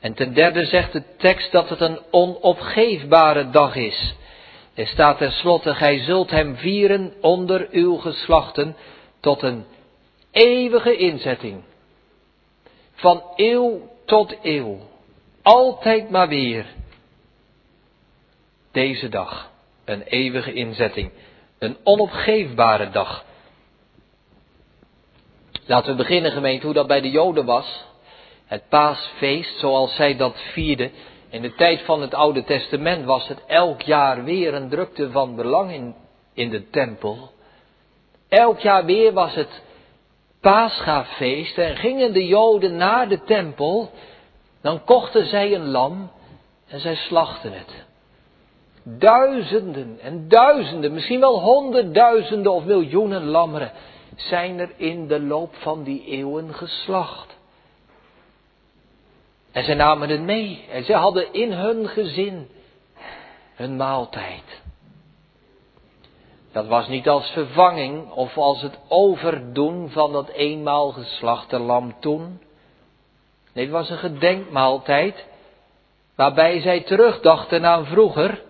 En 0.00 0.14
ten 0.14 0.34
derde 0.34 0.64
zegt 0.64 0.92
de 0.92 1.02
tekst 1.16 1.52
dat 1.52 1.68
het 1.68 1.80
een 1.80 2.00
onopgeefbare 2.10 3.50
dag 3.50 3.76
is. 3.76 4.14
Er 4.74 4.86
staat 4.86 5.18
tenslotte, 5.18 5.74
gij 5.74 5.98
zult 5.98 6.30
hem 6.30 6.56
vieren 6.56 7.14
onder 7.20 7.68
uw 7.70 7.96
geslachten 7.96 8.76
tot 9.20 9.42
een 9.42 9.64
eeuwige 10.30 10.96
inzetting. 10.96 11.62
Van 12.94 13.22
eeuw 13.36 13.88
tot 14.04 14.36
eeuw. 14.42 14.78
Altijd 15.48 16.10
maar 16.10 16.28
weer. 16.28 16.66
Deze 18.72 19.08
dag. 19.08 19.50
Een 19.84 20.02
eeuwige 20.02 20.52
inzetting. 20.52 21.10
Een 21.58 21.76
onopgeefbare 21.82 22.90
dag. 22.90 23.24
Laten 25.66 25.90
we 25.90 25.96
beginnen 25.96 26.32
gemeente 26.32 26.64
hoe 26.64 26.74
dat 26.74 26.86
bij 26.86 27.00
de 27.00 27.10
Joden 27.10 27.44
was. 27.44 27.84
Het 28.44 28.68
paasfeest 28.68 29.58
zoals 29.58 29.94
zij 29.94 30.16
dat 30.16 30.40
vierden. 30.52 30.90
In 31.30 31.42
de 31.42 31.54
tijd 31.54 31.82
van 31.82 32.00
het 32.00 32.14
Oude 32.14 32.44
Testament 32.44 33.04
was 33.04 33.28
het 33.28 33.44
elk 33.46 33.82
jaar 33.82 34.24
weer 34.24 34.54
een 34.54 34.68
drukte 34.68 35.10
van 35.10 35.36
belang 35.36 35.72
in, 35.72 35.94
in 36.34 36.50
de 36.50 36.70
tempel. 36.70 37.32
Elk 38.28 38.58
jaar 38.58 38.84
weer 38.84 39.12
was 39.12 39.34
het 39.34 39.62
paasgafeest 40.40 41.58
en 41.58 41.76
gingen 41.76 42.12
de 42.12 42.26
Joden 42.26 42.76
naar 42.76 43.08
de 43.08 43.22
tempel, 43.22 43.90
dan 44.68 44.84
kochten 44.84 45.26
zij 45.26 45.54
een 45.54 45.70
lam 45.70 46.10
en 46.66 46.80
zij 46.80 46.94
slachten 46.94 47.52
het. 47.52 47.86
Duizenden 48.82 49.98
en 50.00 50.28
duizenden, 50.28 50.92
misschien 50.92 51.20
wel 51.20 51.40
honderdduizenden 51.40 52.52
of 52.52 52.64
miljoenen 52.64 53.24
lammeren 53.24 53.72
zijn 54.16 54.58
er 54.58 54.70
in 54.76 55.06
de 55.06 55.20
loop 55.20 55.54
van 55.54 55.82
die 55.82 56.04
eeuwen 56.04 56.54
geslacht. 56.54 57.36
En 59.52 59.64
zij 59.64 59.74
namen 59.74 60.08
het 60.08 60.20
mee 60.20 60.64
en 60.70 60.84
ze 60.84 60.94
hadden 60.94 61.32
in 61.32 61.52
hun 61.52 61.88
gezin 61.88 62.48
hun 63.54 63.76
maaltijd. 63.76 64.62
Dat 66.52 66.66
was 66.66 66.88
niet 66.88 67.08
als 67.08 67.30
vervanging 67.30 68.10
of 68.10 68.36
als 68.36 68.62
het 68.62 68.78
overdoen 68.88 69.90
van 69.90 70.12
dat 70.12 70.28
eenmaal 70.28 70.90
geslachte 70.90 71.58
lam 71.58 72.00
toen. 72.00 72.46
Nee, 73.52 73.64
het 73.64 73.72
was 73.72 73.90
een 73.90 73.98
gedenkmaaltijd 73.98 75.26
waarbij 76.14 76.60
zij 76.60 76.80
terugdachten 76.80 77.66
aan 77.66 77.86
vroeger. 77.86 78.42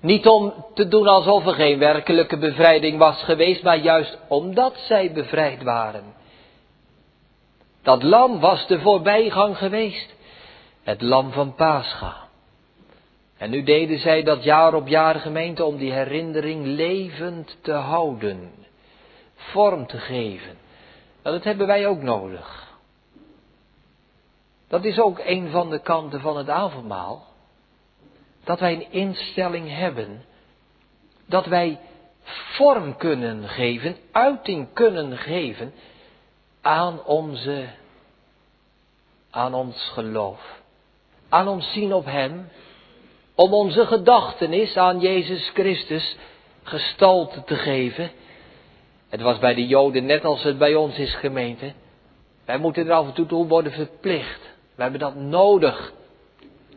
Niet 0.00 0.26
om 0.26 0.64
te 0.74 0.88
doen 0.88 1.06
alsof 1.06 1.46
er 1.46 1.54
geen 1.54 1.78
werkelijke 1.78 2.36
bevrijding 2.36 2.98
was 2.98 3.22
geweest, 3.22 3.62
maar 3.62 3.78
juist 3.78 4.18
omdat 4.28 4.74
zij 4.78 5.12
bevrijd 5.12 5.62
waren. 5.62 6.14
Dat 7.82 8.02
lam 8.02 8.40
was 8.40 8.66
de 8.66 8.80
voorbijgang 8.80 9.58
geweest. 9.58 10.14
Het 10.82 11.02
lam 11.02 11.32
van 11.32 11.54
Pascha. 11.54 12.16
En 13.38 13.50
nu 13.50 13.62
deden 13.62 13.98
zij 13.98 14.22
dat 14.22 14.44
jaar 14.44 14.74
op 14.74 14.88
jaar 14.88 15.14
gemeente 15.14 15.64
om 15.64 15.76
die 15.76 15.92
herinnering 15.92 16.66
levend 16.66 17.56
te 17.62 17.72
houden. 17.72 18.52
Vorm 19.34 19.86
te 19.86 19.98
geven. 19.98 20.58
Dat 21.22 21.44
hebben 21.44 21.66
wij 21.66 21.86
ook 21.86 22.02
nodig. 22.02 22.65
Dat 24.68 24.84
is 24.84 24.98
ook 24.98 25.18
een 25.24 25.50
van 25.50 25.70
de 25.70 25.78
kanten 25.78 26.20
van 26.20 26.36
het 26.36 26.48
avondmaal. 26.48 27.24
Dat 28.44 28.60
wij 28.60 28.74
een 28.74 28.92
instelling 28.92 29.76
hebben. 29.76 30.24
Dat 31.26 31.46
wij 31.46 31.80
vorm 32.26 32.96
kunnen 32.96 33.48
geven, 33.48 33.96
uiting 34.12 34.72
kunnen 34.72 35.16
geven 35.16 35.72
aan 36.60 37.04
onze, 37.04 37.64
aan 39.30 39.54
ons 39.54 39.90
geloof. 39.92 40.60
Aan 41.28 41.48
ons 41.48 41.72
zien 41.72 41.94
op 41.94 42.04
Hem 42.04 42.48
om 43.34 43.54
onze 43.54 43.86
gedachtenis 43.86 44.76
aan 44.76 45.00
Jezus 45.00 45.50
Christus 45.54 46.16
gestalte 46.62 47.44
te 47.44 47.56
geven. 47.56 48.10
Het 49.08 49.20
was 49.20 49.38
bij 49.38 49.54
de 49.54 49.66
Joden 49.66 50.06
net 50.06 50.24
als 50.24 50.42
het 50.42 50.58
bij 50.58 50.74
ons 50.74 50.98
is 50.98 51.14
gemeente. 51.14 51.72
Wij 52.44 52.58
moeten 52.58 52.86
er 52.86 52.92
af 52.92 53.06
en 53.06 53.12
toe 53.12 53.26
toe 53.26 53.46
worden 53.46 53.72
verplicht. 53.72 54.54
We 54.76 54.82
hebben 54.82 55.00
dat 55.00 55.14
nodig. 55.14 55.92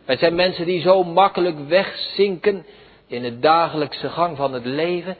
Wij 0.05 0.17
zijn 0.17 0.35
mensen 0.35 0.65
die 0.65 0.81
zo 0.81 1.03
makkelijk 1.03 1.67
wegzinken 1.67 2.65
in 3.07 3.21
de 3.21 3.39
dagelijkse 3.39 4.09
gang 4.09 4.37
van 4.37 4.53
het 4.53 4.65
leven. 4.65 5.17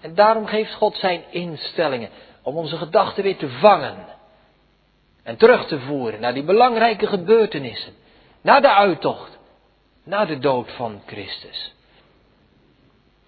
En 0.00 0.14
daarom 0.14 0.46
geeft 0.46 0.74
God 0.74 0.96
zijn 0.96 1.22
instellingen 1.30 2.10
om 2.42 2.56
onze 2.56 2.76
gedachten 2.76 3.22
weer 3.22 3.36
te 3.36 3.48
vangen. 3.48 4.06
En 5.22 5.36
terug 5.36 5.66
te 5.66 5.80
voeren 5.80 6.20
naar 6.20 6.34
die 6.34 6.42
belangrijke 6.42 7.06
gebeurtenissen. 7.06 7.92
Naar 8.40 8.60
de 8.60 8.74
uittocht 8.74 9.38
na 10.04 10.24
de 10.24 10.38
dood 10.38 10.70
van 10.70 11.02
Christus. 11.06 11.74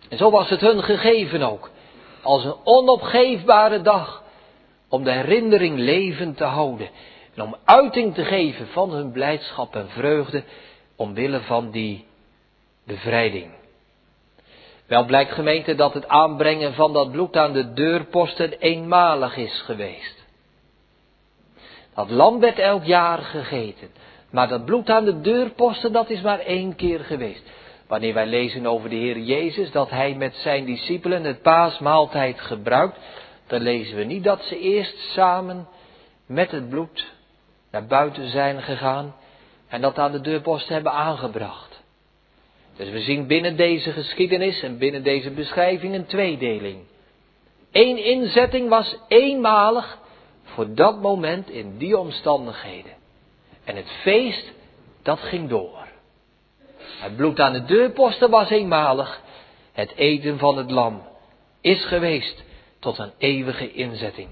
En 0.08 0.16
zo 0.16 0.30
was 0.30 0.48
het 0.48 0.60
hun 0.60 0.82
gegeven 0.82 1.42
ook, 1.42 1.70
als 2.22 2.44
een 2.44 2.56
onopgeefbare 2.64 3.82
dag, 3.82 4.22
om 4.88 5.04
de 5.04 5.12
herinnering 5.12 5.78
levend 5.78 6.36
te 6.36 6.44
houden 6.44 6.88
en 7.34 7.42
om 7.42 7.56
uiting 7.64 8.14
te 8.14 8.24
geven 8.24 8.66
van 8.66 8.92
hun 8.92 9.12
blijdschap 9.12 9.76
en 9.76 9.88
vreugde 9.88 10.42
omwille 10.96 11.40
van 11.40 11.70
die 11.70 12.04
bevrijding. 12.84 13.50
Wel 14.86 15.04
blijkt 15.04 15.32
gemeente 15.32 15.74
dat 15.74 15.94
het 15.94 16.08
aanbrengen 16.08 16.74
van 16.74 16.92
dat 16.92 17.10
bloed 17.10 17.36
aan 17.36 17.52
de 17.52 17.72
deurposten 17.72 18.52
eenmalig 18.58 19.36
is 19.36 19.60
geweest. 19.60 20.24
Dat 21.94 22.10
lam 22.10 22.40
werd 22.40 22.58
elk 22.58 22.84
jaar 22.84 23.18
gegeten. 23.18 23.88
Maar 24.30 24.48
dat 24.48 24.64
bloed 24.64 24.90
aan 24.90 25.04
de 25.04 25.20
deurposten, 25.20 25.92
dat 25.92 26.10
is 26.10 26.20
maar 26.20 26.38
één 26.38 26.74
keer 26.74 27.00
geweest. 27.00 27.42
Wanneer 27.86 28.14
wij 28.14 28.26
lezen 28.26 28.66
over 28.66 28.88
de 28.88 28.96
Heer 28.96 29.18
Jezus, 29.18 29.70
dat 29.70 29.90
Hij 29.90 30.14
met 30.14 30.34
zijn 30.34 30.64
discipelen 30.64 31.24
het 31.24 31.42
paasmaaltijd 31.42 32.40
gebruikt, 32.40 32.98
dan 33.46 33.60
lezen 33.60 33.96
we 33.96 34.04
niet 34.04 34.24
dat 34.24 34.42
ze 34.42 34.58
eerst 34.58 34.98
samen 34.98 35.68
met 36.26 36.50
het 36.50 36.68
bloed 36.68 37.12
naar 37.72 37.86
buiten 37.86 38.30
zijn 38.30 38.62
gegaan 38.62 39.14
en 39.68 39.80
dat 39.80 39.98
aan 39.98 40.12
de 40.12 40.20
deurposten 40.20 40.74
hebben 40.74 40.92
aangebracht. 40.92 41.82
Dus 42.76 42.90
we 42.90 43.00
zien 43.00 43.26
binnen 43.26 43.56
deze 43.56 43.92
geschiedenis 43.92 44.62
en 44.62 44.78
binnen 44.78 45.02
deze 45.02 45.30
beschrijving 45.30 45.94
een 45.94 46.06
tweedeling. 46.06 46.78
Eén 47.72 48.04
inzetting 48.04 48.68
was 48.68 48.96
eenmalig 49.08 49.98
voor 50.44 50.74
dat 50.74 51.00
moment 51.00 51.50
in 51.50 51.78
die 51.78 51.98
omstandigheden. 51.98 52.92
En 53.64 53.76
het 53.76 53.90
feest, 54.02 54.52
dat 55.02 55.20
ging 55.20 55.48
door. 55.48 55.86
Het 56.76 57.16
bloed 57.16 57.40
aan 57.40 57.52
de 57.52 57.64
deurposten 57.64 58.30
was 58.30 58.50
eenmalig. 58.50 59.20
Het 59.72 59.96
eten 59.96 60.38
van 60.38 60.56
het 60.56 60.70
lam 60.70 61.02
is 61.60 61.84
geweest 61.84 62.42
tot 62.78 62.98
een 62.98 63.12
eeuwige 63.18 63.72
inzetting. 63.72 64.28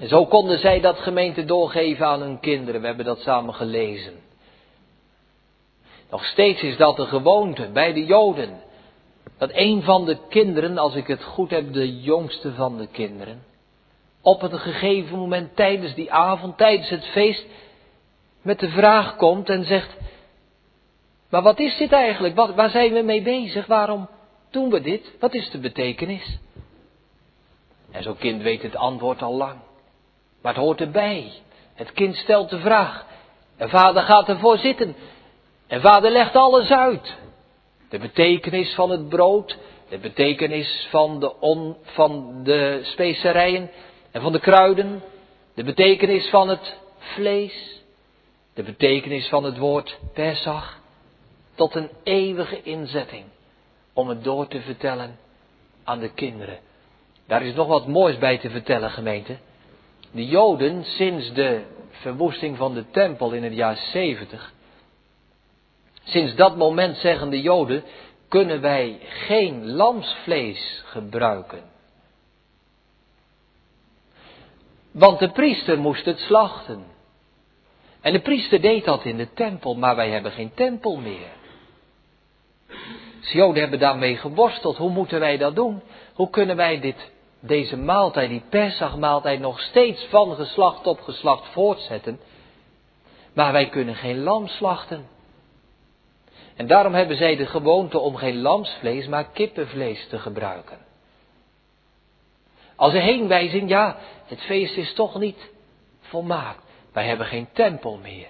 En 0.00 0.08
zo 0.08 0.26
konden 0.26 0.58
zij 0.58 0.80
dat 0.80 0.98
gemeente 0.98 1.44
doorgeven 1.44 2.06
aan 2.06 2.20
hun 2.20 2.40
kinderen. 2.40 2.80
We 2.80 2.86
hebben 2.86 3.04
dat 3.04 3.20
samen 3.20 3.54
gelezen. 3.54 4.14
Nog 6.10 6.24
steeds 6.24 6.62
is 6.62 6.76
dat 6.76 6.96
de 6.96 7.06
gewoonte 7.06 7.70
bij 7.72 7.92
de 7.92 8.04
Joden. 8.04 8.60
Dat 9.38 9.50
een 9.52 9.82
van 9.82 10.04
de 10.04 10.18
kinderen, 10.28 10.78
als 10.78 10.94
ik 10.94 11.06
het 11.06 11.24
goed 11.24 11.50
heb, 11.50 11.72
de 11.72 12.00
jongste 12.00 12.52
van 12.52 12.76
de 12.76 12.86
kinderen, 12.86 13.42
op 14.20 14.42
een 14.42 14.58
gegeven 14.58 15.18
moment 15.18 15.56
tijdens 15.56 15.94
die 15.94 16.12
avond, 16.12 16.56
tijdens 16.56 16.88
het 16.88 17.06
feest, 17.06 17.46
met 18.42 18.58
de 18.58 18.68
vraag 18.68 19.16
komt 19.16 19.48
en 19.48 19.64
zegt, 19.64 19.96
maar 21.28 21.42
wat 21.42 21.58
is 21.58 21.76
dit 21.76 21.92
eigenlijk? 21.92 22.34
Wat, 22.34 22.54
waar 22.54 22.70
zijn 22.70 22.92
we 22.92 23.02
mee 23.02 23.22
bezig? 23.22 23.66
Waarom 23.66 24.08
doen 24.50 24.70
we 24.70 24.80
dit? 24.80 25.12
Wat 25.18 25.34
is 25.34 25.50
de 25.50 25.58
betekenis? 25.58 26.38
En 27.90 28.02
zo'n 28.02 28.18
kind 28.18 28.42
weet 28.42 28.62
het 28.62 28.76
antwoord 28.76 29.22
al 29.22 29.34
lang. 29.34 29.56
Maar 30.42 30.54
het 30.54 30.62
hoort 30.62 30.80
erbij. 30.80 31.32
Het 31.74 31.92
kind 31.92 32.16
stelt 32.16 32.50
de 32.50 32.58
vraag. 32.58 33.06
En 33.56 33.68
vader 33.68 34.02
gaat 34.02 34.28
ervoor 34.28 34.58
zitten. 34.58 34.96
En 35.66 35.80
vader 35.80 36.10
legt 36.10 36.36
alles 36.36 36.70
uit. 36.70 37.16
De 37.88 37.98
betekenis 37.98 38.74
van 38.74 38.90
het 38.90 39.08
brood, 39.08 39.58
de 39.88 39.98
betekenis 39.98 40.86
van 40.90 41.20
de, 41.20 41.40
on, 41.40 41.76
van 41.82 42.40
de 42.42 42.80
specerijen 42.82 43.70
en 44.10 44.22
van 44.22 44.32
de 44.32 44.40
kruiden, 44.40 45.02
de 45.54 45.64
betekenis 45.64 46.28
van 46.28 46.48
het 46.48 46.78
vlees, 46.98 47.82
de 48.54 48.62
betekenis 48.62 49.28
van 49.28 49.44
het 49.44 49.58
woord 49.58 49.98
Pesach, 50.14 50.78
tot 51.54 51.74
een 51.74 51.90
eeuwige 52.02 52.62
inzetting 52.62 53.24
om 53.92 54.08
het 54.08 54.24
door 54.24 54.46
te 54.46 54.60
vertellen 54.60 55.18
aan 55.84 55.98
de 55.98 56.12
kinderen. 56.12 56.58
Daar 57.26 57.42
is 57.42 57.54
nog 57.54 57.66
wat 57.68 57.86
moois 57.86 58.18
bij 58.18 58.38
te 58.38 58.50
vertellen, 58.50 58.90
gemeente. 58.90 59.36
De 60.10 60.26
Joden, 60.26 60.84
sinds 60.84 61.32
de 61.32 61.62
verwoesting 61.90 62.56
van 62.56 62.74
de 62.74 62.84
tempel 62.90 63.32
in 63.32 63.42
het 63.42 63.54
jaar 63.54 63.76
70, 63.76 64.52
sinds 66.04 66.34
dat 66.34 66.56
moment 66.56 66.96
zeggen 66.96 67.30
de 67.30 67.40
Joden, 67.40 67.84
kunnen 68.28 68.60
wij 68.60 68.98
geen 69.02 69.70
lamsvlees 69.70 70.82
gebruiken. 70.84 71.62
Want 74.90 75.18
de 75.18 75.30
priester 75.30 75.78
moest 75.78 76.04
het 76.04 76.18
slachten. 76.18 76.84
En 78.00 78.12
de 78.12 78.20
priester 78.20 78.60
deed 78.60 78.84
dat 78.84 79.04
in 79.04 79.16
de 79.16 79.32
tempel, 79.32 79.74
maar 79.74 79.96
wij 79.96 80.10
hebben 80.10 80.32
geen 80.32 80.54
tempel 80.54 80.96
meer. 80.96 81.38
De 83.20 83.36
Joden 83.36 83.60
hebben 83.60 83.78
daarmee 83.78 84.16
geworsteld. 84.16 84.76
Hoe 84.76 84.90
moeten 84.90 85.20
wij 85.20 85.36
dat 85.36 85.54
doen? 85.54 85.82
Hoe 86.14 86.30
kunnen 86.30 86.56
wij 86.56 86.80
dit, 86.80 87.10
deze 87.40 87.76
maaltijd, 87.76 88.28
die 88.28 88.42
Pesachmaaltijd, 88.48 89.40
nog 89.40 89.60
steeds 89.60 90.04
van 90.04 90.34
geslacht 90.34 90.86
op 90.86 91.00
geslacht 91.00 91.48
voortzetten? 91.52 92.20
Maar 93.32 93.52
wij 93.52 93.68
kunnen 93.68 93.94
geen 93.94 94.22
lam 94.22 94.46
slachten. 94.46 95.08
En 96.56 96.66
daarom 96.66 96.94
hebben 96.94 97.16
zij 97.16 97.36
de 97.36 97.46
gewoonte 97.46 97.98
om 97.98 98.16
geen 98.16 98.40
lamsvlees, 98.40 99.06
maar 99.06 99.30
kippenvlees 99.30 100.08
te 100.08 100.18
gebruiken. 100.18 100.78
Als 102.76 102.92
een 102.92 103.00
heenwijzing, 103.00 103.68
ja, 103.68 103.96
het 104.26 104.40
feest 104.40 104.76
is 104.76 104.94
toch 104.94 105.18
niet 105.18 105.50
volmaakt. 106.00 106.64
Wij 106.92 107.06
hebben 107.06 107.26
geen 107.26 107.48
tempel 107.52 107.98
meer. 108.02 108.28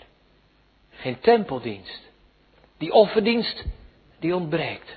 Geen 0.90 1.20
tempeldienst. 1.20 2.10
Die 2.78 2.92
offerdienst 2.92 3.64
die 4.18 4.34
ontbreekt. 4.34 4.96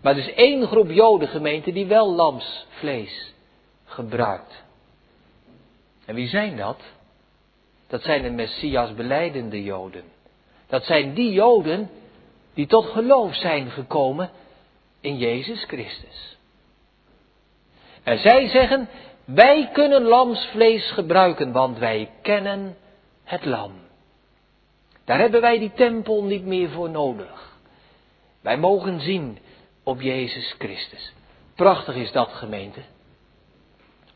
Maar 0.00 0.12
er 0.16 0.28
is 0.28 0.34
één 0.34 0.66
groep 0.66 0.90
jodengemeenten 0.90 1.74
die 1.74 1.86
wel 1.86 2.12
lamsvlees 2.12 3.34
gebruikt. 3.84 4.64
En 6.04 6.14
wie 6.14 6.28
zijn 6.28 6.56
dat? 6.56 6.80
Dat 7.86 8.02
zijn 8.02 8.22
de 8.22 8.30
Messias 8.30 8.94
beleidende 8.94 9.62
joden. 9.62 10.04
Dat 10.66 10.84
zijn 10.84 11.14
die 11.14 11.32
joden 11.32 11.90
die 12.54 12.66
tot 12.66 12.86
geloof 12.86 13.34
zijn 13.34 13.70
gekomen 13.70 14.30
in 15.00 15.16
Jezus 15.16 15.64
Christus. 15.64 16.36
En 18.02 18.18
zij 18.18 18.48
zeggen, 18.48 18.88
wij 19.24 19.70
kunnen 19.72 20.02
lamsvlees 20.02 20.90
gebruiken, 20.90 21.52
want 21.52 21.78
wij 21.78 22.10
kennen 22.22 22.76
het 23.24 23.44
lam. 23.44 23.72
Daar 25.04 25.18
hebben 25.18 25.40
wij 25.40 25.58
die 25.58 25.72
tempel 25.72 26.24
niet 26.24 26.44
meer 26.44 26.70
voor 26.70 26.90
nodig. 26.90 27.58
Wij 28.40 28.56
mogen 28.56 29.00
zien 29.00 29.38
op 29.88 30.00
Jezus 30.00 30.54
Christus. 30.58 31.12
Prachtig 31.54 31.94
is 31.94 32.12
dat 32.12 32.28
gemeente. 32.32 32.80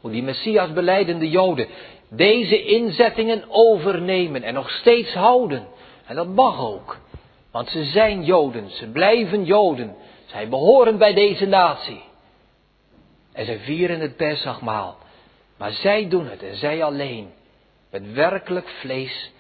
Hoe 0.01 0.11
die 0.11 0.23
Messias 0.23 0.73
beleidende 0.73 1.31
Joden 1.31 1.67
deze 2.09 2.63
inzettingen 2.63 3.45
overnemen 3.49 4.43
en 4.43 4.55
nog 4.55 4.71
steeds 4.71 5.15
houden. 5.15 5.67
En 6.07 6.17
dat 6.17 6.29
mag 6.29 6.61
ook. 6.61 6.99
Want 7.51 7.69
ze 7.69 7.85
zijn 7.85 8.25
Joden, 8.25 8.71
ze 8.71 8.87
blijven 8.87 9.45
Joden. 9.45 9.97
Zij 10.27 10.49
behoren 10.49 10.99
bij 10.99 11.15
deze 11.15 11.47
natie. 11.47 12.03
En 13.33 13.47
ze 13.47 13.59
vieren 13.59 14.01
het 14.01 14.17
Pesachmaal. 14.17 14.97
Maar 15.57 15.73
zij 15.73 16.09
doen 16.09 16.27
het 16.27 16.43
en 16.43 16.57
zij 16.57 16.85
alleen. 16.85 17.33
Met 17.91 18.13
werkelijk 18.13 18.69
vlees 18.69 19.31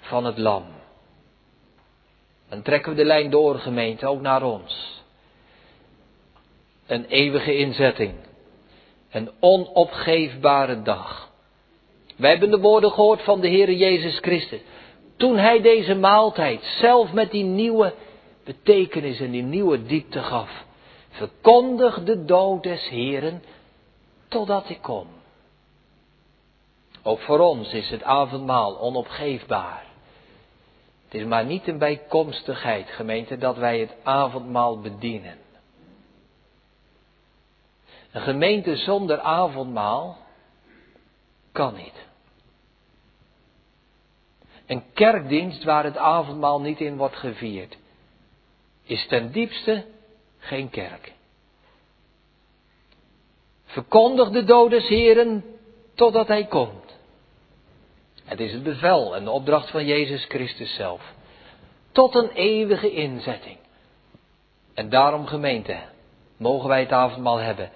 van 0.00 0.24
het 0.24 0.38
lam. 0.38 0.64
Dan 2.48 2.62
trekken 2.62 2.90
we 2.90 2.96
de 2.96 3.04
lijn 3.04 3.30
door, 3.30 3.58
gemeente, 3.58 4.06
ook 4.06 4.20
naar 4.20 4.42
ons. 4.42 4.97
Een 6.88 7.04
eeuwige 7.04 7.56
inzetting. 7.56 8.14
Een 9.10 9.30
onopgeefbare 9.40 10.82
dag. 10.82 11.30
Wij 12.16 12.30
hebben 12.30 12.50
de 12.50 12.58
woorden 12.58 12.90
gehoord 12.90 13.22
van 13.22 13.40
de 13.40 13.48
Heer 13.48 13.72
Jezus 13.72 14.18
Christus. 14.18 14.60
Toen 15.16 15.36
hij 15.36 15.60
deze 15.60 15.94
maaltijd 15.94 16.64
zelf 16.64 17.12
met 17.12 17.30
die 17.30 17.44
nieuwe 17.44 17.94
betekenis 18.44 19.20
en 19.20 19.30
die 19.30 19.42
nieuwe 19.42 19.82
diepte 19.82 20.22
gaf. 20.22 20.64
Verkondig 21.08 22.04
de 22.04 22.24
dood 22.24 22.62
des 22.62 22.88
Heren 22.88 23.42
totdat 24.28 24.68
ik 24.68 24.82
kom. 24.82 25.06
Ook 27.02 27.20
voor 27.20 27.38
ons 27.38 27.72
is 27.72 27.90
het 27.90 28.02
avondmaal 28.02 28.80
onopgeefbaar. 28.80 29.84
Het 31.04 31.20
is 31.20 31.24
maar 31.24 31.44
niet 31.44 31.68
een 31.68 31.78
bijkomstigheid, 31.78 32.90
gemeente, 32.90 33.38
dat 33.38 33.56
wij 33.56 33.78
het 33.78 33.94
avondmaal 34.02 34.80
bedienen. 34.80 35.36
Een 38.12 38.20
gemeente 38.20 38.76
zonder 38.76 39.20
avondmaal 39.20 40.18
kan 41.52 41.74
niet. 41.74 42.06
Een 44.66 44.82
kerkdienst 44.92 45.64
waar 45.64 45.84
het 45.84 45.96
avondmaal 45.96 46.60
niet 46.60 46.80
in 46.80 46.96
wordt 46.96 47.16
gevierd, 47.16 47.76
is 48.82 49.06
ten 49.06 49.32
diepste 49.32 49.84
geen 50.38 50.70
kerk. 50.70 51.12
Verkondig 53.64 54.30
de 54.30 54.44
dodes 54.44 54.88
heren 54.88 55.44
totdat 55.94 56.28
hij 56.28 56.46
komt. 56.46 56.96
Het 58.24 58.40
is 58.40 58.52
het 58.52 58.62
bevel 58.62 59.16
en 59.16 59.24
de 59.24 59.30
opdracht 59.30 59.70
van 59.70 59.86
Jezus 59.86 60.24
Christus 60.24 60.74
zelf. 60.74 61.12
Tot 61.92 62.14
een 62.14 62.30
eeuwige 62.30 62.92
inzetting. 62.92 63.58
En 64.74 64.88
daarom 64.88 65.26
gemeente, 65.26 65.78
mogen 66.36 66.68
wij 66.68 66.80
het 66.80 66.92
avondmaal 66.92 67.36
hebben. 67.36 67.70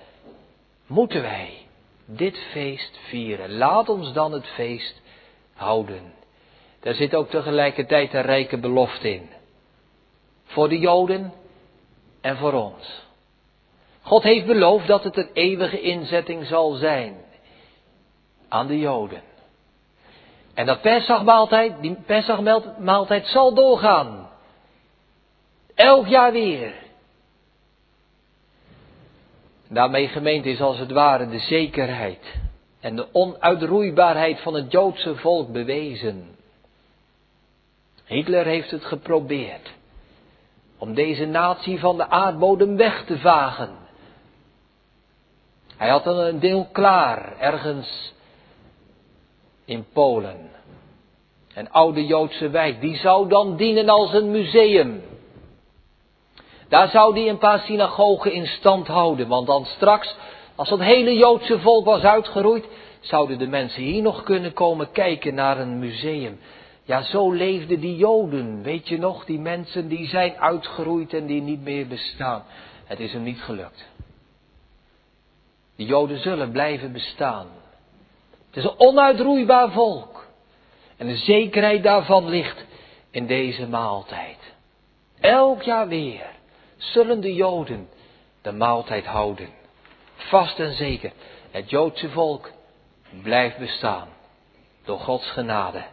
Moeten 0.93 1.22
wij 1.22 1.66
dit 2.05 2.38
feest 2.38 2.99
vieren. 3.09 3.57
Laat 3.57 3.88
ons 3.88 4.12
dan 4.12 4.32
het 4.32 4.47
feest 4.47 5.01
houden. 5.55 6.12
Daar 6.80 6.95
zit 6.95 7.14
ook 7.14 7.30
tegelijkertijd 7.30 8.14
een 8.14 8.22
rijke 8.22 8.59
belofte 8.59 9.14
in. 9.14 9.30
Voor 10.45 10.68
de 10.68 10.78
Joden 10.78 11.32
en 12.20 12.36
voor 12.36 12.53
ons. 12.53 13.03
God 14.03 14.22
heeft 14.22 14.47
beloofd 14.47 14.86
dat 14.86 15.05
het 15.05 15.16
een 15.16 15.30
eeuwige 15.32 15.80
inzetting 15.80 16.47
zal 16.47 16.72
zijn 16.72 17.16
aan 18.49 18.66
de 18.66 18.78
Joden. 18.78 19.22
En 20.55 20.66
dat 20.66 20.80
Pesachmaaltijd, 20.80 21.80
die 21.80 21.95
Pesachmaaltijd 22.07 23.26
zal 23.26 23.55
doorgaan. 23.55 24.30
Elk 25.74 26.07
jaar 26.07 26.32
weer. 26.32 26.82
Daarmee 29.73 30.09
gemeend 30.09 30.47
is 30.47 30.61
als 30.61 30.79
het 30.79 30.91
ware 30.91 31.29
de 31.29 31.39
zekerheid 31.39 32.35
en 32.81 32.97
de 32.97 33.07
onuitroeibaarheid 33.12 34.41
van 34.41 34.55
het 34.55 34.73
Joodse 34.73 35.16
volk 35.16 35.53
bewezen. 35.53 36.37
Hitler 38.05 38.45
heeft 38.45 38.70
het 38.70 38.85
geprobeerd 38.85 39.70
om 40.79 40.95
deze 40.95 41.27
natie 41.27 41.81
van 41.81 41.97
de 41.97 42.09
aardbodem 42.09 42.77
weg 42.77 43.05
te 43.05 43.18
vagen. 43.18 43.70
Hij 45.77 45.89
had 45.89 46.07
een 46.07 46.39
deel 46.39 46.68
klaar, 46.73 47.39
ergens 47.39 48.12
in 49.64 49.87
Polen. 49.93 50.51
Een 51.55 51.70
oude 51.70 52.07
Joodse 52.07 52.51
wijk, 52.51 52.81
die 52.81 52.97
zou 52.97 53.29
dan 53.29 53.57
dienen 53.57 53.89
als 53.89 54.12
een 54.12 54.31
museum. 54.31 55.03
Daar 56.73 56.89
zou 56.89 57.18
hij 57.18 57.29
een 57.29 57.39
paar 57.39 57.59
synagogen 57.59 58.33
in 58.33 58.47
stand 58.47 58.87
houden, 58.87 59.29
want 59.29 59.47
dan 59.47 59.64
straks, 59.64 60.16
als 60.55 60.68
dat 60.68 60.79
hele 60.79 61.14
Joodse 61.14 61.59
volk 61.59 61.85
was 61.85 62.03
uitgeroeid, 62.03 62.64
zouden 63.01 63.39
de 63.39 63.47
mensen 63.47 63.83
hier 63.83 64.03
nog 64.03 64.23
kunnen 64.23 64.53
komen 64.53 64.93
kijken 64.93 65.35
naar 65.35 65.59
een 65.59 65.79
museum. 65.79 66.39
Ja, 66.83 67.03
zo 67.03 67.33
leefden 67.33 67.81
die 67.81 67.97
Joden, 67.97 68.62
weet 68.62 68.89
je 68.89 68.99
nog, 68.99 69.25
die 69.25 69.39
mensen 69.39 69.89
die 69.89 70.07
zijn 70.09 70.37
uitgeroeid 70.37 71.14
en 71.14 71.27
die 71.27 71.43
niet 71.43 71.62
meer 71.62 71.87
bestaan. 71.87 72.45
Het 72.85 73.01
is 73.01 73.12
hem 73.12 73.23
niet 73.23 73.43
gelukt. 73.43 73.89
De 75.77 75.85
Joden 75.85 76.18
zullen 76.18 76.51
blijven 76.51 76.93
bestaan. 76.93 77.47
Het 78.47 78.57
is 78.57 78.64
een 78.64 78.79
onuitroeibaar 78.81 79.70
volk. 79.70 80.27
En 80.97 81.07
de 81.07 81.16
zekerheid 81.16 81.83
daarvan 81.83 82.29
ligt 82.29 82.64
in 83.11 83.27
deze 83.27 83.68
maaltijd. 83.68 84.39
Elk 85.20 85.62
jaar 85.62 85.89
weer 85.89 86.41
zullen 86.83 87.20
de 87.20 87.35
Joden 87.35 87.89
de 88.41 88.53
maaltijd 88.53 89.05
houden. 89.05 89.49
Vast 90.14 90.59
en 90.59 90.72
zeker, 90.72 91.12
het 91.51 91.70
Joodse 91.70 92.11
volk 92.11 92.51
blijft 93.22 93.59
bestaan. 93.59 94.09
Door 94.85 94.99
Gods 94.99 95.30
genade. 95.30 95.85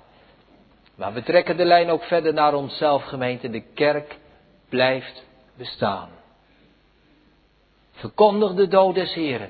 Maar 0.96 1.14
we 1.14 1.24
trekken 1.24 1.58
de 1.58 1.66
lijn 1.66 1.90
ook 1.90 2.04
verder 2.04 2.34
naar 2.34 2.54
onszelf, 2.54 3.04
gemeente. 3.04 3.50
De 3.50 3.64
kerk 3.74 4.18
blijft 4.70 5.24
bestaan. 5.58 6.10
Verkondig 7.92 8.54
de 8.54 8.68
dood 8.68 8.96
des 8.96 9.14
Heren. 9.14 9.50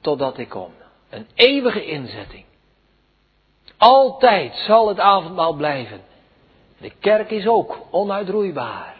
Totdat 0.00 0.38
ik 0.38 0.48
kom. 0.48 0.72
Een 1.10 1.26
eeuwige 1.34 1.84
inzetting. 1.84 2.44
Altijd 3.76 4.54
zal 4.54 4.88
het 4.88 5.00
avondmaal 5.00 5.52
blijven. 5.52 6.00
De 6.78 6.92
kerk 7.00 7.30
is 7.30 7.46
ook 7.46 7.78
onuitroeibaar. 7.90 8.97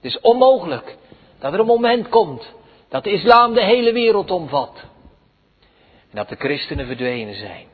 Het 0.00 0.12
is 0.12 0.20
onmogelijk 0.20 0.96
dat 1.38 1.52
er 1.52 1.60
een 1.60 1.66
moment 1.66 2.08
komt 2.08 2.52
dat 2.88 3.04
de 3.04 3.10
islam 3.10 3.54
de 3.54 3.64
hele 3.64 3.92
wereld 3.92 4.30
omvat. 4.30 4.82
En 6.10 6.16
dat 6.16 6.28
de 6.28 6.36
christenen 6.36 6.86
verdwenen 6.86 7.34
zijn. 7.34 7.66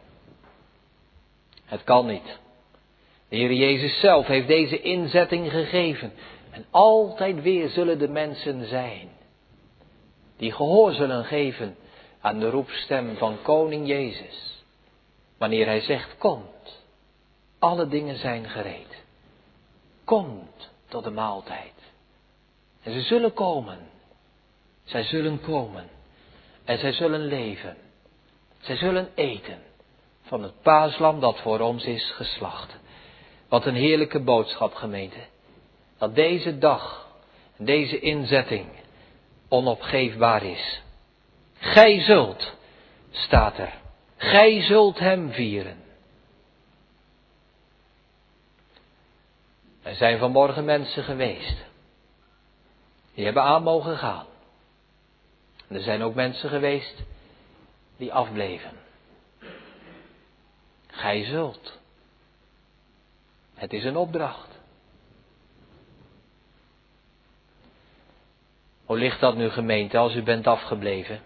Het 1.64 1.84
kan 1.84 2.06
niet. 2.06 2.38
De 3.28 3.36
Heer 3.36 3.52
Jezus 3.52 4.00
zelf 4.00 4.26
heeft 4.26 4.46
deze 4.46 4.80
inzetting 4.80 5.50
gegeven. 5.50 6.12
En 6.50 6.66
altijd 6.70 7.42
weer 7.42 7.68
zullen 7.68 7.98
de 7.98 8.08
mensen 8.08 8.68
zijn. 8.68 9.08
Die 10.36 10.52
gehoor 10.52 10.92
zullen 10.92 11.24
geven 11.24 11.76
aan 12.20 12.38
de 12.38 12.50
roepstem 12.50 13.16
van 13.16 13.42
Koning 13.42 13.86
Jezus. 13.86 14.64
Wanneer 15.38 15.66
Hij 15.66 15.80
zegt, 15.80 16.18
komt. 16.18 16.84
Alle 17.58 17.88
dingen 17.88 18.18
zijn 18.18 18.48
gereed. 18.48 19.04
Komt 20.04 20.70
tot 20.88 21.04
de 21.04 21.10
maaltijd. 21.10 21.75
En 22.86 22.92
ze 22.92 23.00
zullen 23.00 23.32
komen. 23.32 23.78
Zij 24.84 25.02
zullen 25.02 25.40
komen. 25.40 25.88
En 26.64 26.78
zij 26.78 26.92
zullen 26.92 27.20
leven. 27.20 27.76
Zij 28.60 28.76
zullen 28.76 29.08
eten 29.14 29.58
van 30.22 30.42
het 30.42 30.62
paaslam 30.62 31.20
dat 31.20 31.40
voor 31.40 31.60
ons 31.60 31.84
is 31.84 32.10
geslacht. 32.10 32.76
Wat 33.48 33.66
een 33.66 33.74
heerlijke 33.74 34.20
boodschap, 34.20 34.74
gemeente. 34.74 35.18
Dat 35.98 36.14
deze 36.14 36.58
dag, 36.58 37.08
deze 37.56 38.00
inzetting 38.00 38.66
onopgeefbaar 39.48 40.44
is. 40.44 40.82
Gij 41.58 42.00
zult, 42.00 42.54
staat 43.10 43.58
er, 43.58 43.74
gij 44.16 44.62
zult 44.62 44.98
hem 44.98 45.32
vieren. 45.32 45.82
Er 49.82 49.94
zijn 49.94 50.18
vanmorgen 50.18 50.64
mensen 50.64 51.04
geweest. 51.04 51.65
Die 53.16 53.24
hebben 53.24 53.42
aan 53.42 53.62
mogen 53.62 53.96
gaan. 53.96 54.26
Er 55.68 55.80
zijn 55.80 56.02
ook 56.02 56.14
mensen 56.14 56.48
geweest 56.48 57.02
die 57.96 58.12
afbleven. 58.12 58.70
Gij 60.86 61.24
zult. 61.24 61.78
Het 63.54 63.72
is 63.72 63.84
een 63.84 63.96
opdracht. 63.96 64.48
Hoe 68.84 68.98
ligt 68.98 69.20
dat 69.20 69.36
nu 69.36 69.50
gemeente 69.50 69.96
als 69.98 70.14
u 70.14 70.22
bent 70.22 70.46
afgebleven? 70.46 71.20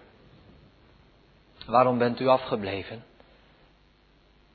Waarom 1.67 1.99
bent 1.99 2.21
u 2.21 2.27
afgebleven? 2.27 3.05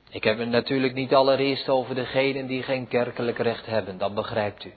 Ik 0.10 0.24
heb 0.24 0.38
het 0.38 0.50
natuurlijk 0.50 0.94
niet 0.94 1.14
allereerst 1.14 1.70
over 1.70 1.96
degenen 1.96 2.48
die 2.48 2.64
geen 2.64 2.88
kerkelijk 2.88 3.38
recht 3.38 3.66
hebben, 3.66 3.98
dat 3.98 4.14
begrijpt 4.14 4.66
u. 4.66 4.74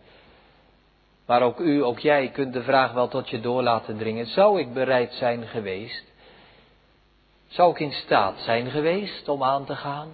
Maar 1.28 1.42
ook 1.42 1.58
u, 1.58 1.84
ook 1.84 1.98
jij 1.98 2.28
kunt 2.28 2.52
de 2.52 2.62
vraag 2.62 2.92
wel 2.92 3.08
tot 3.08 3.30
je 3.30 3.40
door 3.40 3.62
laten 3.62 3.98
dringen. 3.98 4.26
Zou 4.26 4.60
ik 4.60 4.72
bereid 4.72 5.12
zijn 5.12 5.46
geweest? 5.46 6.04
Zou 7.46 7.70
ik 7.70 7.80
in 7.80 7.92
staat 7.92 8.38
zijn 8.38 8.70
geweest 8.70 9.28
om 9.28 9.42
aan 9.42 9.64
te 9.64 9.76
gaan? 9.76 10.08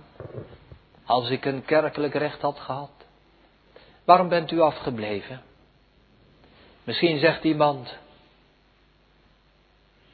Als 1.04 1.30
ik 1.30 1.44
een 1.44 1.64
kerkelijk 1.64 2.14
recht 2.14 2.40
had 2.40 2.58
gehad? 2.58 2.90
Waarom 4.04 4.28
bent 4.28 4.50
u 4.50 4.60
afgebleven? 4.60 5.42
Misschien 6.84 7.18
zegt 7.18 7.44
iemand, 7.44 7.98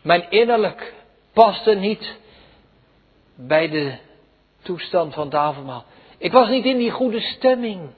mijn 0.02 0.30
innerlijk 0.30 0.94
paste 1.32 1.74
niet 1.74 2.16
bij 3.34 3.68
de 3.68 3.98
toestand 4.62 5.14
van 5.14 5.34
het. 5.34 5.82
Ik 6.18 6.32
was 6.32 6.48
niet 6.48 6.64
in 6.64 6.78
die 6.78 6.90
goede 6.90 7.20
stemming, 7.20 7.90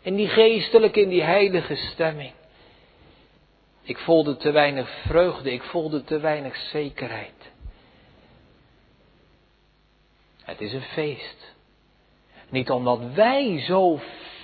in 0.00 0.14
die 0.14 0.28
geestelijke, 0.28 1.00
in 1.00 1.08
die 1.08 1.22
heilige 1.22 1.74
stemming. 1.74 2.32
Ik 3.90 3.98
voelde 3.98 4.36
te 4.36 4.50
weinig 4.50 4.90
vreugde, 4.90 5.52
ik 5.52 5.62
voelde 5.62 6.04
te 6.04 6.18
weinig 6.18 6.56
zekerheid. 6.56 7.50
Het 10.42 10.60
is 10.60 10.72
een 10.72 10.82
feest. 10.82 11.54
Niet 12.48 12.70
omdat 12.70 13.00
wij 13.14 13.60
zo 13.60 14.00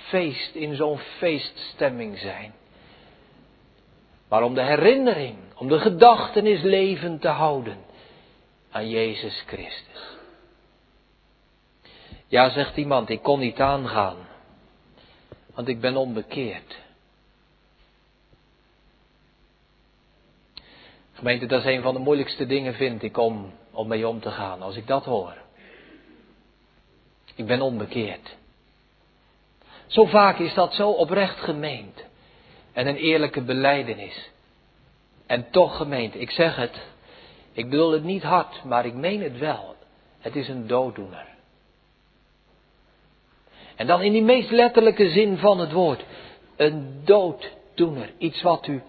feest, 0.07 0.55
in 0.55 0.75
zo'n 0.75 0.97
feeststemming 0.97 2.17
zijn. 2.17 2.53
Maar 4.27 4.43
om 4.43 4.53
de 4.53 4.63
herinnering, 4.63 5.37
om 5.55 5.67
de 5.67 5.79
gedachtenis 5.79 6.61
levend 6.61 7.21
te 7.21 7.27
houden 7.27 7.77
aan 8.71 8.89
Jezus 8.89 9.43
Christus. 9.45 10.17
Ja, 12.27 12.49
zegt 12.49 12.77
iemand, 12.77 13.09
ik 13.09 13.21
kon 13.21 13.39
niet 13.39 13.59
aangaan, 13.59 14.17
want 15.53 15.67
ik 15.67 15.81
ben 15.81 15.95
onbekeerd. 15.95 16.85
Gemeente, 21.17 21.45
dat 21.45 21.59
is 21.59 21.65
een 21.65 21.81
van 21.81 21.93
de 21.93 21.99
moeilijkste 21.99 22.45
dingen, 22.45 22.73
vind 22.73 23.03
ik, 23.03 23.17
om, 23.17 23.53
om 23.71 23.87
mee 23.87 24.07
om 24.07 24.19
te 24.19 24.31
gaan, 24.31 24.61
als 24.61 24.75
ik 24.75 24.87
dat 24.87 25.05
hoor. 25.05 25.33
Ik 27.35 27.45
ben 27.45 27.61
onbekeerd. 27.61 28.35
Zo 29.87 30.05
vaak 30.05 30.37
is 30.39 30.53
dat 30.53 30.73
zo 30.73 30.89
oprecht 30.89 31.39
gemeend. 31.39 32.05
En 32.73 32.87
een 32.87 32.95
eerlijke 32.95 33.41
beleidenis. 33.41 34.29
En 35.25 35.49
toch 35.51 35.77
gemeend, 35.77 36.15
ik 36.15 36.31
zeg 36.31 36.55
het. 36.55 36.81
Ik 37.51 37.69
bedoel 37.69 37.91
het 37.91 38.03
niet 38.03 38.23
hard, 38.23 38.63
maar 38.63 38.85
ik 38.85 38.93
meen 38.93 39.21
het 39.21 39.37
wel. 39.37 39.75
Het 40.19 40.35
is 40.35 40.47
een 40.47 40.67
dooddoener. 40.67 41.27
En 43.75 43.87
dan 43.87 44.01
in 44.01 44.11
die 44.11 44.23
meest 44.23 44.51
letterlijke 44.51 45.09
zin 45.09 45.37
van 45.37 45.59
het 45.59 45.71
woord. 45.71 46.05
Een 46.55 47.01
dooddoener. 47.03 48.13
Iets 48.17 48.41
wat 48.41 48.67
u 48.67 48.81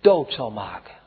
dood 0.00 0.32
zal 0.32 0.50
maken. 0.50 1.02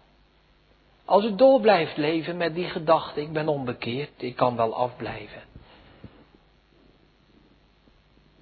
Als 1.08 1.24
u 1.24 1.36
door 1.36 1.62
blijft 1.62 1.98
leven 1.98 2.38
met 2.38 2.56
die 2.56 2.70
gedachte, 2.70 3.22
ik 3.22 3.32
ben 3.32 3.48
onbekeerd, 3.48 4.12
ik 4.18 4.36
kan 4.36 4.56
wel 4.56 4.76
afblijven. 4.76 5.42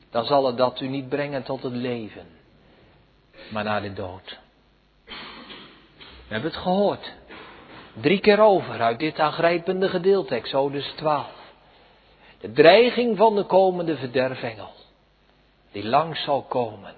Dan 0.10 0.26
zal 0.26 0.46
het 0.46 0.58
dat 0.58 0.80
u 0.80 0.88
niet 0.88 1.10
brengen 1.10 1.44
tot 1.44 1.64
het 1.64 1.74
leven. 1.74 2.28
maar 3.50 3.64
naar 3.64 3.82
de 3.82 3.94
dood. 3.94 4.40
We 5.06 6.34
hebben 6.34 6.52
het 6.52 6.60
gehoord. 6.60 7.14
Drie 7.94 8.20
keer 8.20 8.40
over 8.40 8.82
uit 8.82 9.00
dit 9.00 9.20
aangrijpende 9.20 9.90
gedeelte, 9.90 10.36
Exodus 10.36 10.94
12. 10.96 11.28
De 12.40 12.52
dreiging 12.52 13.18
van 13.18 13.36
de 13.36 13.44
komende 13.44 13.98
verderfengel, 13.98 14.72
die 15.72 15.86
langs 15.86 16.24
zal 16.24 16.42
komen 16.42 16.94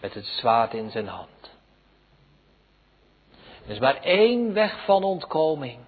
met 0.00 0.14
het 0.14 0.26
zwaard 0.26 0.74
in 0.74 0.90
zijn 0.90 1.08
hand. 1.08 1.51
Er 3.66 3.70
is 3.70 3.78
maar 3.78 4.00
één 4.02 4.52
weg 4.52 4.84
van 4.84 5.04
ontkoming. 5.04 5.78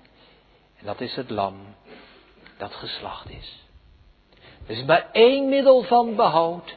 En 0.79 0.87
dat 0.87 1.01
is 1.01 1.15
het 1.15 1.31
lam 1.31 1.57
dat 2.57 2.75
geslacht 2.75 3.31
is. 3.31 3.67
Er 4.67 4.77
is 4.77 4.85
maar 4.85 5.09
één 5.13 5.49
middel 5.49 5.83
van 5.83 6.17
behoud. 6.17 6.77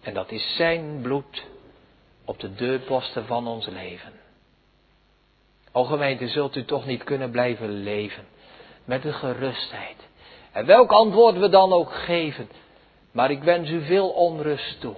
En 0.00 0.14
dat 0.14 0.30
is 0.30 0.56
zijn 0.56 1.00
bloed 1.02 1.44
op 2.24 2.40
de 2.40 2.54
deurposten 2.54 3.26
van 3.26 3.46
ons 3.46 3.66
leven. 3.66 4.12
O 5.72 5.84
gemeente, 5.84 6.28
zult 6.28 6.56
u 6.56 6.64
toch 6.64 6.86
niet 6.86 7.04
kunnen 7.04 7.30
blijven 7.30 7.82
leven 7.82 8.24
met 8.84 9.02
de 9.02 9.12
gerustheid. 9.12 9.96
En 10.52 10.66
welk 10.66 10.92
antwoord 10.92 11.38
we 11.38 11.48
dan 11.48 11.72
ook 11.72 11.92
geven. 11.92 12.48
Maar 13.12 13.30
ik 13.30 13.42
wens 13.42 13.70
u 13.70 13.84
veel 13.84 14.08
onrust 14.08 14.80
toe. 14.80 14.94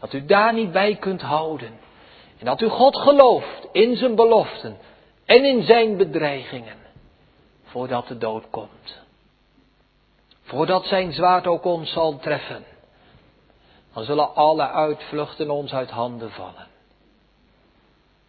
Dat 0.00 0.12
u 0.12 0.24
daar 0.24 0.52
niet 0.52 0.72
bij 0.72 0.96
kunt 0.96 1.20
houden. 1.20 1.81
En 2.42 2.48
dat 2.48 2.60
u 2.60 2.68
God 2.68 2.96
gelooft 2.96 3.68
in 3.72 3.96
zijn 3.96 4.14
beloften 4.14 4.78
en 5.24 5.44
in 5.44 5.62
zijn 5.62 5.96
bedreigingen. 5.96 6.76
Voordat 7.64 8.08
de 8.08 8.18
dood 8.18 8.50
komt. 8.50 9.00
Voordat 10.42 10.84
zijn 10.86 11.12
zwaard 11.12 11.46
ook 11.46 11.64
ons 11.64 11.92
zal 11.92 12.18
treffen. 12.18 12.64
Dan 13.92 14.04
zullen 14.04 14.34
alle 14.34 14.68
uitvluchten 14.68 15.50
ons 15.50 15.72
uit 15.72 15.90
handen 15.90 16.30
vallen. 16.30 16.66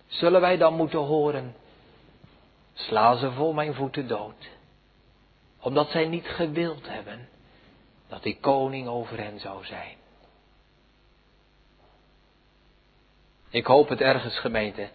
Zullen 0.07 0.41
wij 0.41 0.57
dan 0.57 0.73
moeten 0.73 0.99
horen, 0.99 1.55
sla 2.73 3.15
ze 3.15 3.31
voor 3.31 3.55
mijn 3.55 3.73
voeten 3.73 4.07
dood. 4.07 4.49
Omdat 5.61 5.89
zij 5.89 6.05
niet 6.05 6.27
gewild 6.27 6.89
hebben 6.89 7.29
dat 8.07 8.25
ik 8.25 8.41
koning 8.41 8.87
over 8.87 9.17
hen 9.17 9.39
zou 9.39 9.65
zijn. 9.65 10.01
Ik 13.53 13.65
hoop 13.65 13.89
het 13.89 14.01
ergens, 14.01 14.39
gemeente, 14.39 14.89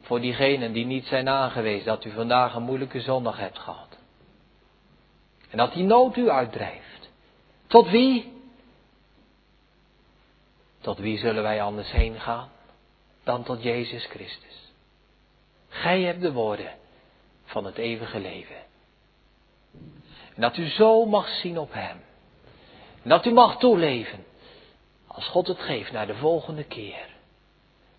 voor 0.00 0.20
diegenen 0.20 0.72
die 0.72 0.84
niet 0.84 1.06
zijn 1.06 1.28
aangewezen, 1.28 1.86
dat 1.86 2.04
u 2.04 2.10
vandaag 2.10 2.54
een 2.54 2.62
moeilijke 2.62 3.00
zondag 3.00 3.38
hebt 3.38 3.58
gehad. 3.58 3.98
En 5.50 5.56
dat 5.56 5.72
die 5.72 5.84
nood 5.84 6.16
u 6.16 6.30
uitdrijft. 6.30 7.10
Tot 7.66 7.90
wie? 7.90 8.32
Tot 10.80 10.98
wie 10.98 11.18
zullen 11.18 11.42
wij 11.42 11.62
anders 11.62 11.90
heen 11.90 12.20
gaan 12.20 12.50
dan 13.24 13.42
tot 13.42 13.62
Jezus 13.62 14.06
Christus? 14.06 14.72
Gij 15.68 16.02
hebt 16.02 16.20
de 16.20 16.32
woorden 16.32 16.74
van 17.44 17.64
het 17.64 17.76
eeuwige 17.76 18.20
leven. 18.20 18.62
En 20.34 20.40
dat 20.40 20.56
u 20.56 20.68
zo 20.68 21.06
mag 21.06 21.28
zien 21.28 21.58
op 21.58 21.72
Hem. 21.72 22.00
En 23.02 23.08
dat 23.08 23.26
u 23.26 23.32
mag 23.32 23.58
toeleven, 23.58 24.24
als 25.06 25.28
God 25.28 25.46
het 25.46 25.60
geeft, 25.60 25.92
naar 25.92 26.06
de 26.06 26.16
volgende 26.16 26.64
keer. 26.64 27.11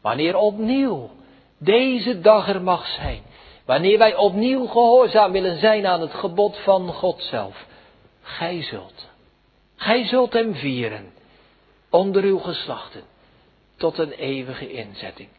Wanneer 0.04 0.36
opnieuw 0.36 1.10
deze 1.58 2.20
dag 2.20 2.48
er 2.48 2.62
mag 2.62 2.88
zijn. 2.88 3.24
Wanneer 3.66 3.98
wij 3.98 4.16
opnieuw 4.16 4.66
gehoorzaam 4.66 5.32
willen 5.32 5.60
zijn 5.60 5.86
aan 5.86 6.02
het 6.02 6.14
gebod 6.14 6.58
van 6.58 6.88
God 6.88 7.22
zelf. 7.22 7.66
Gij 8.22 8.64
zult. 8.64 9.10
Gij 9.76 10.06
zult 10.06 10.34
hem 10.34 10.56
vieren. 10.56 11.14
Onder 11.90 12.24
uw 12.24 12.38
geslachten. 12.38 13.04
Tot 13.76 13.98
een 13.98 14.12
eeuwige 14.12 14.72
inzetting. 14.72 15.30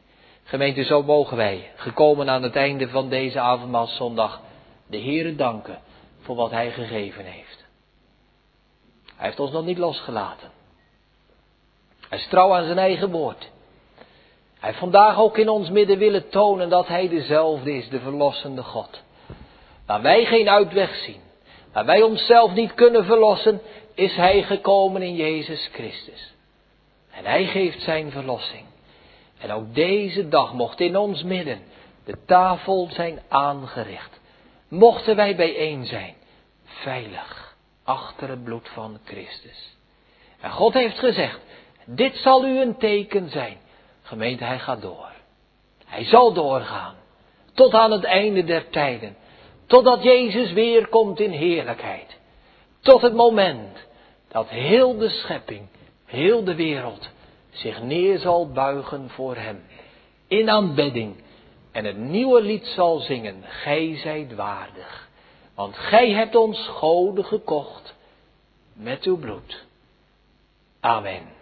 Gemeente, 0.45 0.85
zo 0.85 1.03
mogen 1.03 1.37
wij, 1.37 1.71
gekomen 1.77 2.29
aan 2.29 2.43
het 2.43 2.57
einde 2.57 2.89
van 2.89 3.09
deze 3.09 3.41
avondmaalszondag, 3.41 4.41
de 4.87 4.99
Heere 4.99 5.35
danken 5.35 5.79
voor 6.21 6.37
wat 6.37 6.51
Hij 6.51 6.71
gegeven 6.71 7.25
heeft. 7.25 7.65
Hij 9.17 9.27
heeft 9.27 9.41
ons 9.41 9.51
nog 9.51 9.65
niet 9.65 9.79
losgelaten. 9.79 10.51
Hij 12.09 12.19
is 12.19 12.27
trouw 12.27 12.55
aan 12.55 12.65
zijn 12.65 12.79
eigen 12.79 13.11
woord. 13.11 13.53
Hij 14.65 14.75
vandaag 14.75 15.19
ook 15.19 15.39
in 15.39 15.49
ons 15.49 15.71
midden 15.71 15.99
willen 15.99 16.29
tonen 16.29 16.69
dat 16.69 16.89
Hij 16.89 17.09
dezelfde 17.09 17.77
is, 17.77 17.89
de 17.89 18.01
verlossende 18.01 18.63
God. 18.63 19.03
Waar 19.87 20.03
wij 20.03 20.25
geen 20.25 20.49
uitweg 20.49 20.95
zien, 20.95 21.21
waar 21.73 21.85
wij 21.85 22.03
onszelf 22.03 22.53
niet 22.53 22.75
kunnen 22.75 23.05
verlossen, 23.05 23.61
is 23.95 24.17
Hij 24.17 24.43
gekomen 24.43 25.03
in 25.03 25.15
Jezus 25.15 25.69
Christus. 25.73 26.35
En 27.11 27.25
Hij 27.25 27.45
geeft 27.45 27.83
Zijn 27.83 28.11
verlossing. 28.11 28.65
En 29.39 29.53
ook 29.53 29.75
deze 29.75 30.29
dag 30.29 30.53
mocht 30.53 30.81
in 30.81 30.97
ons 30.97 31.23
midden 31.23 31.63
de 32.05 32.17
tafel 32.27 32.89
zijn 32.91 33.21
aangericht. 33.29 34.21
Mochten 34.69 35.17
wij 35.17 35.37
bijeen 35.37 35.85
zijn, 35.85 36.15
veilig, 36.65 37.57
achter 37.83 38.29
het 38.29 38.45
bloed 38.45 38.69
van 38.69 38.99
Christus. 39.05 39.77
En 40.41 40.51
God 40.51 40.75
heeft 40.75 40.99
gezegd, 40.99 41.41
dit 41.85 42.17
zal 42.17 42.45
u 42.45 42.61
een 42.61 42.77
teken 42.77 43.31
zijn. 43.31 43.63
Gemeente, 44.07 44.45
hij 44.45 44.59
gaat 44.59 44.83
door. 44.83 45.11
Hij 45.85 46.05
zal 46.05 46.33
doorgaan. 46.33 46.95
Tot 47.55 47.73
aan 47.73 47.91
het 47.91 48.05
einde 48.05 48.45
der 48.45 48.71
tijden. 48.71 49.17
Totdat 49.67 50.03
Jezus 50.03 50.53
weer 50.53 50.89
komt 50.89 51.21
in 51.21 51.31
heerlijkheid. 51.31 52.19
Tot 52.81 53.03
het 53.03 53.15
moment 53.15 53.87
dat 54.29 54.49
heel 54.49 54.97
de 54.97 55.09
schepping, 55.09 55.67
heel 56.05 56.45
de 56.45 56.55
wereld 56.55 57.09
zich 57.51 57.83
neer 57.83 58.19
zal 58.19 58.53
buigen 58.53 59.11
voor 59.11 59.37
hem. 59.37 59.65
In 60.27 60.51
aanbidding. 60.51 61.23
En 61.73 61.85
het 61.85 61.97
nieuwe 61.97 62.43
lied 62.43 62.67
zal 62.67 62.99
zingen. 62.99 63.43
Gij 63.43 63.97
zijt 63.97 64.35
waardig. 64.35 65.09
Want 65.55 65.77
gij 65.77 66.11
hebt 66.11 66.35
ons 66.35 66.67
goden 66.67 67.25
gekocht 67.25 67.95
met 68.73 69.05
uw 69.05 69.19
bloed. 69.19 69.65
Amen. 70.81 71.34